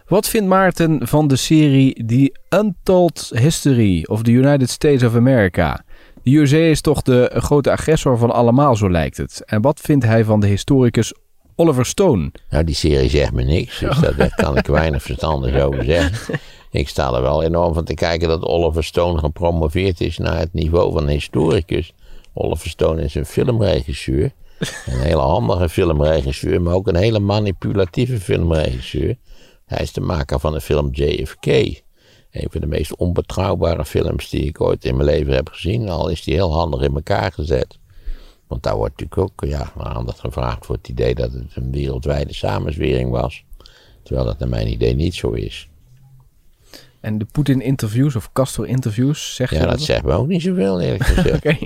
Wat 0.06 0.28
vindt 0.28 0.48
Maarten 0.48 1.06
van 1.06 1.28
de 1.28 1.36
serie 1.36 2.04
The 2.06 2.36
Untold 2.48 3.30
History 3.34 4.04
of 4.08 4.22
the 4.22 4.30
United 4.30 4.70
States 4.70 5.02
of 5.02 5.14
America? 5.14 5.84
De 6.22 6.36
USA 6.36 6.56
is 6.56 6.80
toch 6.80 7.02
de 7.02 7.30
grote 7.34 7.70
agressor 7.70 8.18
van 8.18 8.30
allemaal, 8.30 8.76
zo 8.76 8.90
lijkt 8.90 9.16
het. 9.16 9.42
En 9.44 9.62
wat 9.62 9.80
vindt 9.80 10.04
hij 10.04 10.24
van 10.24 10.40
de 10.40 10.46
historicus 10.46 11.12
Oliver 11.54 11.86
Stone? 11.86 12.32
Nou, 12.50 12.64
die 12.64 12.74
serie 12.74 13.10
zegt 13.10 13.32
me 13.32 13.42
niks, 13.42 13.78
dus 13.78 13.98
daar, 13.98 14.16
daar 14.22 14.34
kan 14.34 14.56
ik 14.56 14.66
weinig 14.66 15.02
verstandig 15.02 15.60
over 15.62 15.84
zeggen. 15.84 16.38
Ik 16.70 16.88
sta 16.88 17.12
er 17.12 17.22
wel 17.22 17.42
enorm 17.42 17.74
van 17.74 17.84
te 17.84 17.94
kijken 17.94 18.28
dat 18.28 18.42
Oliver 18.42 18.84
Stone 18.84 19.18
gepromoveerd 19.18 20.00
is 20.00 20.18
naar 20.18 20.38
het 20.38 20.52
niveau 20.52 20.92
van 20.92 21.02
een 21.02 21.08
historicus. 21.08 21.92
Oliver 22.32 22.68
Stone 22.68 23.02
is 23.02 23.14
een 23.14 23.26
filmregisseur. 23.26 24.32
Een 24.58 25.00
hele 25.00 25.20
handige 25.20 25.68
filmregisseur, 25.68 26.62
maar 26.62 26.74
ook 26.74 26.88
een 26.88 26.96
hele 26.96 27.18
manipulatieve 27.18 28.20
filmregisseur. 28.20 29.16
Hij 29.64 29.82
is 29.82 29.92
de 29.92 30.00
maker 30.00 30.40
van 30.40 30.52
de 30.52 30.60
film 30.60 30.88
JFK. 30.92 31.46
Een 32.30 32.50
van 32.50 32.60
de 32.60 32.66
meest 32.66 32.96
onbetrouwbare 32.96 33.84
films 33.84 34.28
die 34.28 34.44
ik 34.44 34.60
ooit 34.60 34.84
in 34.84 34.96
mijn 34.96 35.08
leven 35.08 35.34
heb 35.34 35.48
gezien. 35.48 35.88
Al 35.88 36.08
is 36.08 36.22
die 36.22 36.34
heel 36.34 36.52
handig 36.52 36.80
in 36.80 36.94
elkaar 36.94 37.32
gezet. 37.32 37.78
Want 38.46 38.62
daar 38.62 38.76
wordt 38.76 39.00
natuurlijk 39.00 39.30
ook 39.30 39.48
ja, 39.48 39.72
aandacht 39.76 40.20
gevraagd 40.20 40.66
voor 40.66 40.74
het 40.74 40.88
idee 40.88 41.14
dat 41.14 41.32
het 41.32 41.56
een 41.56 41.72
wereldwijde 41.72 42.34
samenzwering 42.34 43.10
was. 43.10 43.44
Terwijl 44.02 44.26
dat 44.26 44.38
naar 44.38 44.48
mijn 44.48 44.72
idee 44.72 44.94
niet 44.94 45.14
zo 45.14 45.30
is. 45.30 45.68
En 47.06 47.18
de 47.18 47.24
Poetin-interviews 47.32 48.16
of 48.16 48.32
Castro-interviews, 48.32 49.34
zeg 49.34 49.50
je 49.50 49.56
Ja, 49.56 49.66
dat 49.66 49.80
zegt 49.80 50.02
me 50.02 50.12
ook 50.12 50.26
niet 50.26 50.42
zoveel, 50.42 50.80
eerlijk 50.80 51.04
gezegd. 51.14 51.36
Oké. 51.36 51.56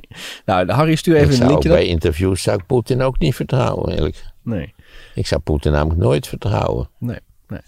Nou, 0.44 0.66
de 0.66 0.72
Harry 0.72 0.94
stuur 0.94 1.16
ik 1.16 1.22
even 1.22 1.40
een 1.40 1.48
linkje. 1.48 1.68
bij 1.68 1.86
interviews 1.86 2.42
zou 2.42 2.58
ik 2.58 2.66
Poetin 2.66 3.02
ook 3.02 3.18
niet 3.18 3.34
vertrouwen, 3.34 3.92
eerlijk. 3.92 4.24
Nee. 4.42 4.74
Ik 5.14 5.26
zou 5.26 5.40
Poetin 5.40 5.72
namelijk 5.72 6.00
nooit 6.00 6.26
vertrouwen. 6.26 6.88
Nee, 6.98 7.18
nee. 7.48 7.60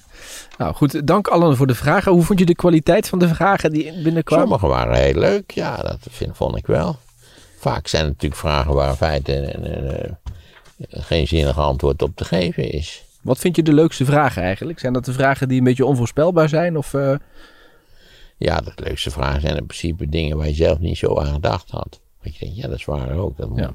Nou 0.58 0.74
goed, 0.74 1.06
dank 1.06 1.28
allen 1.28 1.56
voor 1.56 1.66
de 1.66 1.74
vragen. 1.74 2.12
Hoe 2.12 2.22
vond 2.22 2.38
je 2.38 2.44
de 2.44 2.54
kwaliteit 2.54 3.08
van 3.08 3.18
de 3.18 3.28
vragen 3.28 3.70
die 3.70 4.02
binnenkwamen? 4.02 4.48
Sommige 4.48 4.66
waren 4.66 4.96
heel 4.96 5.20
leuk, 5.20 5.50
ja, 5.50 5.76
dat 5.76 5.98
vind, 6.10 6.36
vond 6.36 6.56
ik 6.56 6.66
wel. 6.66 6.96
Vaak 7.58 7.86
zijn 7.86 8.02
het 8.02 8.12
natuurlijk 8.12 8.40
vragen 8.40 8.74
waar 8.74 8.94
feiten 8.94 9.54
en, 9.54 9.74
en, 9.76 10.02
eh, 10.02 10.12
geen 11.02 11.28
zinnig 11.28 11.58
antwoord 11.58 12.02
op 12.02 12.16
te 12.16 12.24
geven 12.24 12.70
is. 12.70 13.04
Wat 13.22 13.38
vind 13.38 13.56
je 13.56 13.62
de 13.62 13.72
leukste 13.72 14.04
vragen 14.04 14.42
eigenlijk? 14.42 14.78
Zijn 14.78 14.92
dat 14.92 15.04
de 15.04 15.12
vragen 15.12 15.48
die 15.48 15.58
een 15.58 15.64
beetje 15.64 15.86
onvoorspelbaar 15.86 16.48
zijn? 16.48 16.76
Of, 16.76 16.94
eh, 16.94 17.14
Ja, 18.42 18.60
de 18.60 18.72
leukste 18.74 19.10
vragen 19.10 19.40
zijn 19.40 19.56
in 19.56 19.66
principe 19.66 20.08
dingen 20.08 20.36
waar 20.36 20.46
je 20.46 20.54
zelf 20.54 20.78
niet 20.78 20.98
zo 20.98 21.18
aan 21.18 21.32
gedacht 21.32 21.70
had. 21.70 22.00
Want 22.22 22.36
je 22.36 22.44
denkt, 22.44 22.56
ja, 22.56 22.68
dat 22.68 22.78
is 22.78 22.84
waar 22.84 23.16
ook. 23.16 23.36
Dat. 23.36 23.50
Ja. 23.54 23.74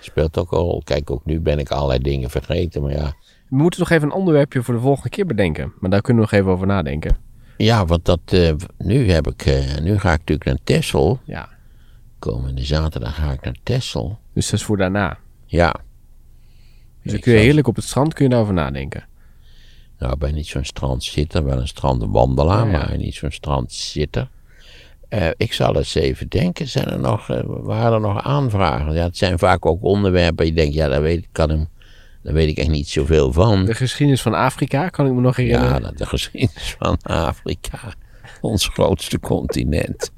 speelt 0.00 0.38
ook 0.38 0.52
een 0.52 0.58
rol. 0.58 0.82
Kijk, 0.84 1.10
ook 1.10 1.24
nu 1.24 1.40
ben 1.40 1.58
ik 1.58 1.70
allerlei 1.70 1.98
dingen 1.98 2.30
vergeten. 2.30 2.82
Maar 2.82 2.92
ja, 2.92 3.14
We 3.48 3.56
moeten 3.56 3.80
nog 3.80 3.90
even 3.90 4.08
een 4.08 4.14
onderwerpje 4.14 4.62
voor 4.62 4.74
de 4.74 4.80
volgende 4.80 5.08
keer 5.08 5.26
bedenken. 5.26 5.72
Maar 5.80 5.90
daar 5.90 6.00
kunnen 6.00 6.22
we 6.24 6.28
nog 6.30 6.40
even 6.40 6.52
over 6.52 6.66
nadenken. 6.66 7.16
ja 7.56 7.84
want 7.86 8.04
dat, 8.04 8.20
eh, 8.24 8.52
nu, 8.78 9.10
heb 9.10 9.26
ik, 9.26 9.46
eh, 9.46 9.78
nu 9.82 9.98
ga 9.98 10.12
ik 10.12 10.18
natuurlijk 10.18 10.44
naar 10.44 10.58
Texel. 10.64 11.20
Ja. 11.24 11.48
Komende 12.18 12.64
zaterdag 12.64 13.14
ga 13.14 13.32
ik 13.32 13.44
naar 13.44 13.56
Texel. 13.62 14.18
Dus 14.32 14.50
dat 14.50 14.60
is 14.60 14.64
voor 14.66 14.76
daarna. 14.76 15.18
Ja. 15.44 15.74
Dus 17.02 17.12
dan 17.12 17.20
kun 17.20 17.32
je 17.32 17.38
heerlijk 17.38 17.66
op 17.66 17.76
het 17.76 17.84
strand 17.84 18.14
kun 18.14 18.24
je 18.24 18.30
daarover 18.30 18.54
nadenken. 18.54 19.04
Nou, 19.98 20.12
ik 20.12 20.18
ben 20.18 20.34
niet 20.34 20.46
zo'n 20.46 20.64
strandzitter, 20.64 21.44
wel 21.44 21.58
een 21.60 21.68
strandwandelaar, 21.68 22.66
Ja, 22.66 22.72
ja. 22.72 22.86
maar 22.88 22.96
niet 22.96 23.14
zo'n 23.14 23.30
strandzitter. 23.30 24.28
Eh, 25.08 25.28
ik 25.36 25.52
zal 25.52 25.76
eens 25.76 25.94
even 25.94 26.28
denken, 26.28 26.68
zijn 26.68 26.86
er 26.86 26.98
nog, 26.98 27.28
eh, 27.30 27.40
waren 27.44 27.92
er 27.92 28.00
nog 28.00 28.22
aanvragen? 28.22 28.94
Ja, 28.94 29.02
het 29.02 29.16
zijn 29.16 29.38
vaak 29.38 29.66
ook 29.66 29.82
onderwerpen, 29.82 30.46
je 30.46 30.52
denkt, 30.52 30.74
ja, 30.74 30.88
daar 30.88 31.02
weet, 31.02 31.18
ik- 31.18 31.28
kan 31.32 31.50
hem, 31.50 31.68
daar 32.22 32.32
weet 32.34 32.48
ik 32.48 32.56
echt 32.58 32.68
niet 32.68 32.88
zoveel 32.88 33.32
van. 33.32 33.64
De 33.64 33.74
geschiedenis 33.74 34.22
van 34.22 34.34
Afrika 34.34 34.88
kan 34.88 35.06
ik 35.06 35.12
me 35.12 35.20
nog 35.20 35.36
herinneren. 35.36 35.82
Ja, 35.82 35.90
de 35.90 36.06
geschiedenis 36.06 36.76
van 36.78 36.96
Afrika, 37.02 37.78
ons 38.40 38.68
grootste 38.68 39.20
continent. 39.20 40.10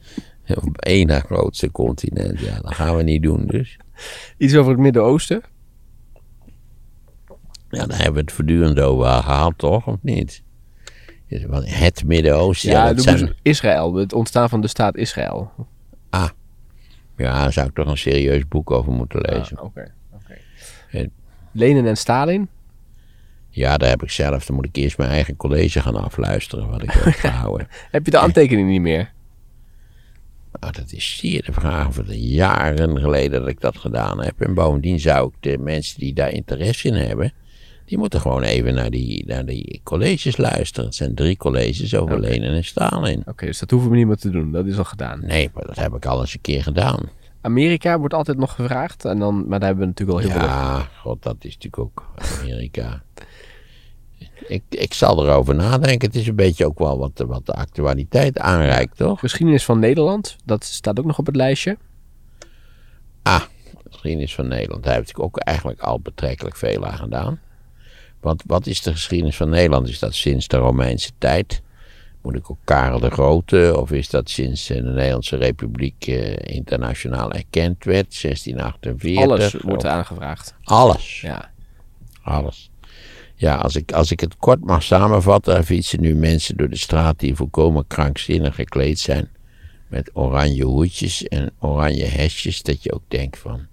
Of 0.48 0.64
één 0.76 1.06
na 1.06 1.20
grootste 1.20 1.70
continent, 1.70 2.40
ja, 2.40 2.60
dat 2.60 2.74
gaan 2.74 2.96
we 2.96 3.02
niet 3.02 3.22
doen 3.22 3.46
dus. 3.46 3.76
Iets 4.38 4.54
over 4.56 4.70
het 4.72 4.80
Midden-Oosten. 4.80 5.42
Ja, 7.70 7.86
daar 7.86 7.96
hebben 7.96 8.14
we 8.14 8.20
het 8.20 8.32
voortdurend 8.32 8.80
over 8.80 9.06
gehad, 9.06 9.52
toch, 9.56 9.86
of 9.86 9.96
niet? 10.02 10.42
Het 11.64 12.04
Midden-Oosten, 12.04 12.70
ja, 12.70 12.88
Ja, 12.88 12.98
zijn... 12.98 13.34
Israël. 13.42 13.94
Het 13.94 14.12
ontstaan 14.12 14.48
van 14.48 14.60
de 14.60 14.68
staat 14.68 14.96
Israël. 14.96 15.50
Ja, 17.16 17.32
daar 17.42 17.52
zou 17.52 17.66
ik 17.68 17.74
toch 17.74 17.86
een 17.86 17.96
serieus 17.98 18.48
boek 18.48 18.70
over 18.70 18.92
moeten 18.92 19.20
lezen. 19.20 19.56
Ah, 19.56 19.64
Oké. 19.64 19.92
oké. 20.12 20.34
En- 20.90 21.10
Lenin 21.52 21.86
en 21.86 21.96
Stalin. 21.96 22.48
Ja, 23.50 23.76
daar 23.76 23.88
heb 23.88 24.02
ik 24.02 24.10
zelf. 24.10 24.46
Dan 24.46 24.56
moet 24.56 24.64
ik 24.66 24.76
eerst 24.76 24.98
mijn 24.98 25.10
eigen 25.10 25.36
college 25.36 25.80
gaan 25.80 25.96
afluisteren, 26.04 26.68
wat 26.70 26.82
ik 26.82 26.90
heb 26.90 27.14
gehouden. 27.30 27.68
Heb 27.90 28.04
je 28.04 28.10
de 28.10 28.18
aantekening 28.18 28.68
niet 28.68 28.80
meer? 28.80 29.12
Nou, 30.60 30.72
dat 30.72 30.92
is 30.92 31.16
zeer 31.16 31.42
de 31.44 31.52
vraag 31.52 31.94
voor 31.94 32.04
de 32.04 32.20
jaren 32.20 32.98
geleden 32.98 33.40
dat 33.40 33.48
ik 33.48 33.60
dat 33.60 33.76
gedaan 33.78 34.22
heb. 34.22 34.40
En 34.40 34.54
bovendien 34.54 35.00
zou 35.00 35.28
ik 35.28 35.34
de 35.40 35.58
mensen 35.58 36.00
die 36.00 36.14
daar 36.14 36.32
interesse 36.32 36.88
in 36.88 36.94
hebben, 36.94 37.32
die 37.88 37.98
moeten 37.98 38.20
gewoon 38.20 38.42
even 38.42 38.74
naar 38.74 38.90
die, 38.90 39.26
naar 39.26 39.44
die 39.46 39.80
colleges 39.84 40.36
luisteren. 40.36 40.84
Het 40.84 40.94
zijn 40.94 41.14
drie 41.14 41.36
colleges 41.36 41.94
over 41.94 42.16
Oké. 42.16 42.26
Lenin 42.26 42.52
en 42.52 42.64
Stalin. 42.64 43.22
Oké, 43.26 43.46
dus 43.46 43.58
dat 43.58 43.70
hoeven 43.70 43.90
we 43.90 43.96
niet 43.96 44.06
meer 44.06 44.16
te 44.16 44.30
doen. 44.30 44.52
Dat 44.52 44.66
is 44.66 44.78
al 44.78 44.84
gedaan. 44.84 45.20
Nee, 45.26 45.50
maar 45.54 45.66
dat 45.66 45.76
heb 45.76 45.94
ik 45.94 46.06
al 46.06 46.20
eens 46.20 46.34
een 46.34 46.40
keer 46.40 46.62
gedaan. 46.62 47.08
Amerika 47.40 47.98
wordt 47.98 48.14
altijd 48.14 48.38
nog 48.38 48.54
gevraagd. 48.54 49.04
En 49.04 49.18
dan, 49.18 49.48
maar 49.48 49.58
daar 49.60 49.68
hebben 49.68 49.86
we 49.88 49.90
natuurlijk 49.90 50.18
al 50.18 50.24
heel 50.24 50.38
veel. 50.40 50.48
Ja, 50.48 50.88
god, 51.00 51.22
dat 51.22 51.36
is 51.38 51.54
natuurlijk 51.54 51.78
ook 51.78 52.12
Amerika. 52.40 53.02
Ik, 54.48 54.62
ik 54.68 54.94
zal 54.94 55.26
erover 55.26 55.54
nadenken. 55.54 56.08
Het 56.08 56.16
is 56.16 56.26
een 56.26 56.34
beetje 56.36 56.66
ook 56.66 56.78
wel 56.78 56.98
wat, 56.98 57.16
de- 57.16 57.26
wat 57.26 57.46
de 57.46 57.52
actualiteit 57.52 58.38
aanreikt, 58.38 58.96
toch? 58.96 59.20
Geschiedenis 59.20 59.64
van 59.64 59.78
Nederland. 59.78 60.36
Dat 60.44 60.64
staat 60.64 60.98
ook 60.98 61.04
nog 61.04 61.18
op 61.18 61.26
het 61.26 61.36
lijstje. 61.36 61.76
Ah, 63.22 63.40
de 63.82 63.90
geschiedenis 63.90 64.34
van 64.34 64.48
Nederland. 64.48 64.84
Daar 64.84 64.94
heb 64.94 65.08
ik 65.08 65.20
ook 65.20 65.36
eigenlijk 65.38 65.80
al 65.80 66.00
betrekkelijk 66.00 66.56
veel 66.56 66.86
aan 66.86 66.96
gedaan. 66.98 67.40
Want 68.20 68.42
wat 68.46 68.66
is 68.66 68.82
de 68.82 68.92
geschiedenis 68.92 69.36
van 69.36 69.48
Nederland? 69.48 69.88
Is 69.88 69.98
dat 69.98 70.14
sinds 70.14 70.48
de 70.48 70.56
Romeinse 70.56 71.10
tijd? 71.18 71.62
Moet 72.22 72.34
ik 72.34 72.50
ook 72.50 72.58
Karel 72.64 73.00
de 73.00 73.10
Grote? 73.10 73.74
Of 73.76 73.90
is 73.90 74.10
dat 74.10 74.30
sinds 74.30 74.70
eh, 74.70 74.76
de 74.76 74.82
Nederlandse 74.82 75.36
Republiek 75.36 76.06
eh, 76.06 76.54
internationaal 76.54 77.32
erkend 77.32 77.84
werd? 77.84 78.22
1648? 78.22 79.30
Alles 79.30 79.54
wordt 79.54 79.86
aangevraagd. 79.86 80.54
Alles. 80.62 81.20
Ja. 81.20 81.50
Alles. 82.22 82.70
Ja, 83.34 83.54
als 83.54 83.76
ik, 83.76 83.92
als 83.92 84.10
ik 84.10 84.20
het 84.20 84.36
kort 84.36 84.64
mag 84.64 84.82
samenvatten, 84.82 85.56
er 85.56 85.62
fietsen 85.62 86.00
nu 86.00 86.14
mensen 86.14 86.56
door 86.56 86.68
de 86.68 86.76
straat 86.76 87.18
die 87.18 87.34
volkomen 87.34 87.86
krankzinnig 87.86 88.54
gekleed 88.54 88.98
zijn. 88.98 89.28
Met 89.88 90.10
oranje 90.12 90.64
hoedjes 90.64 91.28
en 91.28 91.50
oranje 91.58 92.04
hesjes, 92.04 92.62
dat 92.62 92.82
je 92.82 92.92
ook 92.92 93.02
denkt 93.08 93.38
van, 93.38 93.66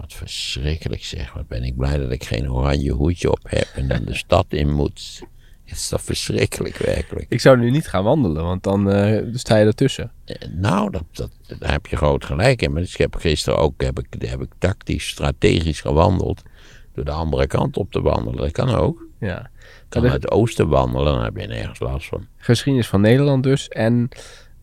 wat 0.00 0.12
verschrikkelijk 0.12 1.04
zeg. 1.04 1.32
Wat 1.32 1.48
ben 1.48 1.64
ik 1.64 1.76
blij 1.76 1.98
dat 1.98 2.10
ik 2.10 2.24
geen 2.24 2.52
oranje 2.52 2.92
hoedje 2.92 3.30
op 3.30 3.40
heb 3.42 3.68
en 3.74 3.88
dan 3.88 4.04
de 4.04 4.14
stad 4.24 4.46
in 4.48 4.74
moet. 4.74 5.22
Het 5.64 5.76
is 5.76 5.88
toch 5.88 6.02
verschrikkelijk 6.02 6.76
werkelijk. 6.76 7.26
Ik 7.28 7.40
zou 7.40 7.58
nu 7.58 7.70
niet 7.70 7.88
gaan 7.88 8.04
wandelen, 8.04 8.44
want 8.44 8.62
dan 8.62 8.90
eh, 8.90 9.24
sta 9.32 9.56
je 9.56 9.66
ertussen. 9.66 10.12
Eh, 10.24 10.48
Nou, 10.48 10.90
dat, 10.90 11.04
dat, 11.12 11.30
daar 11.58 11.72
heb 11.72 11.86
je 11.86 11.96
groot 11.96 12.24
gelijk 12.24 12.62
in. 12.62 12.72
Maar 12.72 12.82
dus 12.82 12.92
ik 12.92 12.98
heb 12.98 13.14
gisteren 13.14 13.58
ook 13.58 13.82
heb 13.82 13.98
ik, 13.98 14.06
heb 14.18 14.40
ik 14.40 14.50
tactisch, 14.58 15.08
strategisch 15.08 15.80
gewandeld. 15.80 16.42
Door 16.94 17.04
de 17.04 17.10
andere 17.10 17.46
kant 17.46 17.76
op 17.76 17.92
te 17.92 18.00
wandelen. 18.00 18.36
Dat 18.36 18.50
kan 18.50 18.70
ook. 18.70 19.06
Ja. 19.20 19.50
kan 19.88 20.02
uit 20.02 20.12
het 20.12 20.30
oosten 20.30 20.68
wandelen, 20.68 21.12
dan 21.12 21.24
heb 21.24 21.36
je 21.36 21.46
nergens 21.46 21.78
last 21.78 22.08
van. 22.08 22.26
Geschiedenis 22.36 22.88
van 22.88 23.00
Nederland 23.00 23.42
dus. 23.42 23.68
En 23.68 24.08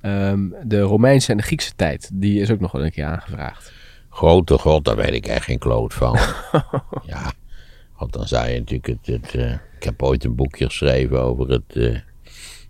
ehm, 0.02 0.50
de 0.64 0.82
Romeinse 0.82 1.32
en 1.32 1.38
de 1.38 1.44
Griekse 1.44 1.76
tijd. 1.76 2.10
Die 2.14 2.42
is 2.42 2.52
ook 2.52 2.60
nog 2.60 2.72
wel 2.72 2.86
een 2.86 2.92
keer 2.92 3.06
aangevraagd. 3.06 3.74
Grote 4.16 4.58
god, 4.58 4.86
daar 4.86 4.96
weet 4.96 5.14
ik 5.14 5.28
echt 5.28 5.46
geen 5.46 5.60
kloot 5.60 5.94
van. 5.94 6.14
ja, 7.14 7.34
want 7.98 8.14
dan 8.14 8.28
zou 8.28 8.50
je 8.50 8.60
natuurlijk 8.60 8.88
het... 8.88 9.06
het 9.06 9.36
eh, 9.36 9.52
ik 9.52 9.84
heb 9.84 10.04
ooit 10.04 10.24
een 10.24 10.36
boekje 10.36 10.66
geschreven 10.66 11.22
over 11.22 11.50
het... 11.50 11.76
eh 11.76 12.00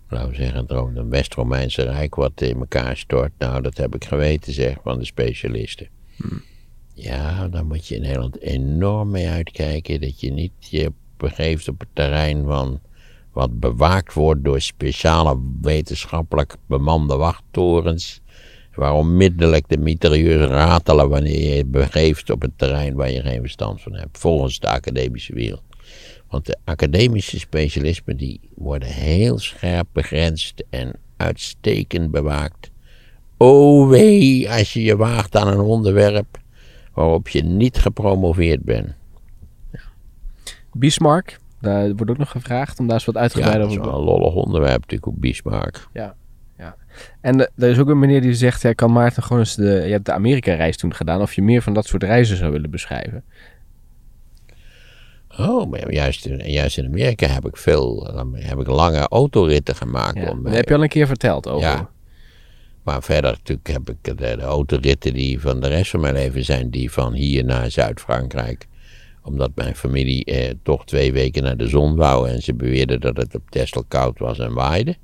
laten 0.08 0.28
we 0.28 0.34
zeggen, 0.34 0.56
het 0.56 0.70
Ro- 0.70 0.90
het 0.94 1.08
West-Romeinse 1.08 1.82
Rijk 1.82 2.14
wat 2.14 2.40
in 2.40 2.58
elkaar 2.58 2.96
stort. 2.96 3.30
Nou, 3.38 3.62
dat 3.62 3.76
heb 3.76 3.94
ik 3.94 4.04
geweten, 4.04 4.52
zeg, 4.52 4.76
van 4.82 4.98
de 4.98 5.04
specialisten. 5.04 5.88
Ja, 6.94 7.48
daar 7.48 7.66
moet 7.66 7.86
je 7.86 7.94
in 7.94 8.00
Nederland 8.02 8.40
enorm 8.40 9.10
mee 9.10 9.28
uitkijken. 9.28 10.00
Dat 10.00 10.20
je 10.20 10.32
niet 10.32 10.52
je 10.58 10.92
begeeft 11.16 11.68
op 11.68 11.80
het 11.80 11.88
terrein 11.92 12.44
van 12.44 12.80
wat 13.32 13.60
bewaakt 13.60 14.12
wordt 14.12 14.44
door 14.44 14.60
speciale 14.60 15.40
wetenschappelijk 15.60 16.56
bemande 16.66 17.16
wachttorens. 17.16 18.20
Waar 18.76 18.94
onmiddellijk 18.94 19.68
de 19.68 19.78
mitrailleurs 19.78 20.50
ratelen 20.50 21.08
wanneer 21.08 21.40
je 21.40 21.54
je 21.54 21.64
begeeft 21.64 22.30
op 22.30 22.42
een 22.42 22.52
terrein 22.56 22.94
waar 22.94 23.10
je 23.10 23.20
geen 23.20 23.40
verstand 23.40 23.82
van 23.82 23.94
hebt. 23.94 24.18
Volgens 24.18 24.58
de 24.58 24.68
academische 24.68 25.34
wereld. 25.34 25.62
Want 26.28 26.46
de 26.46 26.56
academische 26.64 27.38
specialismen 27.38 28.16
die 28.16 28.40
worden 28.54 28.88
heel 28.88 29.38
scherp 29.38 29.86
begrensd 29.92 30.64
en 30.70 30.92
uitstekend 31.16 32.10
bewaakt. 32.10 32.70
O 33.36 33.86
wee, 33.86 34.50
als 34.50 34.72
je 34.72 34.82
je 34.82 34.96
waagt 34.96 35.36
aan 35.36 35.48
een 35.48 35.60
onderwerp 35.60 36.38
waarop 36.94 37.28
je 37.28 37.42
niet 37.42 37.78
gepromoveerd 37.78 38.62
bent. 38.62 38.94
Bismarck. 40.72 41.38
Daar 41.60 41.94
wordt 41.94 42.10
ook 42.10 42.18
nog 42.18 42.30
gevraagd 42.30 42.78
om 42.78 42.86
daar 42.86 42.94
eens 42.94 43.04
wat 43.04 43.14
Ja, 43.14 43.20
uitgebreider 43.20 43.62
dat 43.62 43.70
is 43.70 43.78
over 43.78 43.90
wel 43.90 44.00
een 44.00 44.06
lollig 44.06 44.34
onderwerp 44.34 44.80
natuurlijk 44.80 45.06
op 45.06 45.20
Bismarck. 46.56 46.76
En 47.20 47.40
eh, 47.40 47.64
er 47.64 47.70
is 47.70 47.78
ook 47.78 47.88
een 47.88 47.98
meneer 47.98 48.20
die 48.20 48.34
zegt, 48.34 48.62
ja, 48.62 48.72
kan 48.72 48.92
Maarten 48.92 49.22
gewoon 49.22 49.38
eens 49.38 49.54
de, 49.54 49.64
je 49.64 49.92
hebt 49.92 50.04
de 50.06 50.12
Amerika-reis 50.12 50.76
toen 50.76 50.94
gedaan, 50.94 51.20
of 51.20 51.32
je 51.34 51.42
meer 51.42 51.62
van 51.62 51.74
dat 51.74 51.86
soort 51.86 52.02
reizen 52.02 52.36
zou 52.36 52.52
willen 52.52 52.70
beschrijven. 52.70 53.24
Oh, 55.38 55.70
maar 55.70 55.92
juist, 55.92 56.26
in- 56.26 56.50
juist 56.50 56.78
in 56.78 56.84
Amerika 56.86 57.26
heb 57.26 57.46
ik 57.46 57.56
veel, 57.56 58.12
dan 58.14 58.36
heb 58.36 58.58
ik 58.60 58.66
lange 58.66 59.08
autoritten 59.08 59.74
gemaakt. 59.74 60.16
Ja, 60.18 60.30
om 60.30 60.42
dat 60.42 60.54
heb 60.54 60.68
je 60.68 60.74
al 60.74 60.82
een 60.82 60.88
keer 60.88 61.06
verteld 61.06 61.48
over. 61.48 61.68
Ja. 61.68 61.90
Maar 62.82 63.02
verder 63.02 63.30
natuurlijk 63.30 63.68
heb 63.68 63.90
ik 63.90 63.96
de, 64.00 64.14
de 64.14 64.40
autoritten 64.42 65.12
die 65.14 65.40
van 65.40 65.60
de 65.60 65.68
rest 65.68 65.90
van 65.90 66.00
mijn 66.00 66.14
leven 66.14 66.44
zijn, 66.44 66.70
die 66.70 66.90
van 66.92 67.12
hier 67.12 67.44
naar 67.44 67.70
Zuid-Frankrijk. 67.70 68.66
Omdat 69.22 69.50
mijn 69.54 69.74
familie 69.76 70.24
eh, 70.24 70.54
toch 70.62 70.84
twee 70.84 71.12
weken 71.12 71.42
naar 71.42 71.56
de 71.56 71.68
zon 71.68 71.96
wou 71.96 72.28
en 72.28 72.42
ze 72.42 72.54
beweerden 72.54 73.00
dat 73.00 73.16
het 73.16 73.34
op 73.34 73.50
Texel 73.50 73.84
koud 73.88 74.18
was 74.18 74.38
en 74.38 74.52
waaide. 74.54 74.96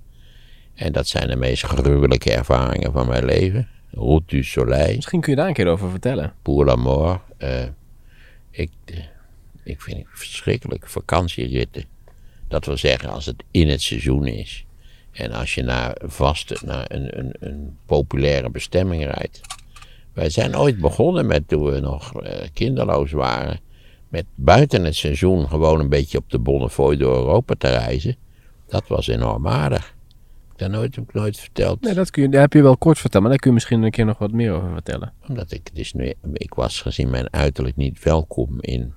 En 0.75 0.93
dat 0.93 1.09
zijn 1.09 1.29
de 1.29 1.37
meest 1.37 1.63
gruwelijke 1.63 2.33
ervaringen 2.33 2.93
van 2.93 3.07
mijn 3.09 3.25
leven. 3.25 3.69
Route 3.91 4.25
du 4.27 4.45
Soleil. 4.45 4.95
Misschien 4.95 5.21
kun 5.21 5.31
je 5.33 5.39
daar 5.39 5.49
een 5.49 5.55
keer 5.55 5.67
over 5.67 5.91
vertellen. 5.91 6.33
Pour 6.43 6.65
l'amour. 6.65 7.21
eh, 7.37 7.63
ik, 8.51 8.71
ik 9.63 9.81
vind 9.81 9.97
het 9.97 10.07
verschrikkelijk. 10.13 10.89
Vakantieritten. 10.89 11.85
Dat 12.49 12.65
wil 12.67 12.77
zeggen 12.77 13.09
als 13.11 13.27
het 13.27 13.43
in 13.51 13.69
het 13.69 13.83
seizoen 13.83 14.27
is. 14.27 14.65
En 15.13 15.33
als 15.33 15.55
je 15.55 15.63
naar 15.63 15.97
vaste, 16.05 16.59
naar 16.65 16.85
een, 16.89 17.19
een, 17.19 17.35
een 17.41 17.77
populaire 17.87 18.51
bestemming 18.51 19.05
rijdt. 19.05 19.41
Wij 20.13 20.31
zijn 20.31 20.57
ooit 20.57 20.79
begonnen 20.79 21.27
met, 21.27 21.49
toen 21.49 21.65
we 21.65 21.81
nog 21.81 22.23
eh, 22.23 22.49
kinderloos 22.53 23.11
waren, 23.11 23.61
met 24.09 24.25
buiten 24.35 24.85
het 24.85 24.97
seizoen 24.97 25.49
gewoon 25.49 25.81
een 25.81 25.89
beetje 25.89 26.19
op 26.19 26.31
de 26.31 26.39
Bonnefoy 26.39 26.97
door 26.97 27.17
Europa 27.17 27.55
te 27.59 27.69
reizen. 27.69 28.17
Dat 28.67 28.89
was 28.89 29.07
enorm 29.07 29.49
aardig. 29.49 29.95
Dat 30.57 30.71
nooit, 30.71 30.95
heb 30.95 31.05
ik 31.09 31.15
nooit 31.15 31.41
verteld. 31.41 31.81
Nee, 31.81 31.95
dat, 31.95 32.11
kun 32.11 32.23
je, 32.23 32.29
dat 32.29 32.41
heb 32.41 32.53
je 32.53 32.63
wel 32.63 32.77
kort 32.77 32.99
verteld, 32.99 33.23
maar 33.23 33.31
daar 33.33 33.41
kun 33.41 33.51
je 33.51 33.57
misschien 33.57 33.83
een 33.83 33.91
keer 33.91 34.05
nog 34.05 34.19
wat 34.19 34.33
meer 34.33 34.53
over 34.53 34.73
vertellen. 34.73 35.13
Omdat 35.29 35.53
ik, 35.53 35.75
dus 35.75 35.93
nu, 35.93 36.13
ik 36.33 36.55
was 36.55 36.81
gezien 36.81 37.11
mijn 37.11 37.33
uiterlijk 37.33 37.77
niet 37.77 38.03
welkom 38.03 38.57
in 38.61 38.95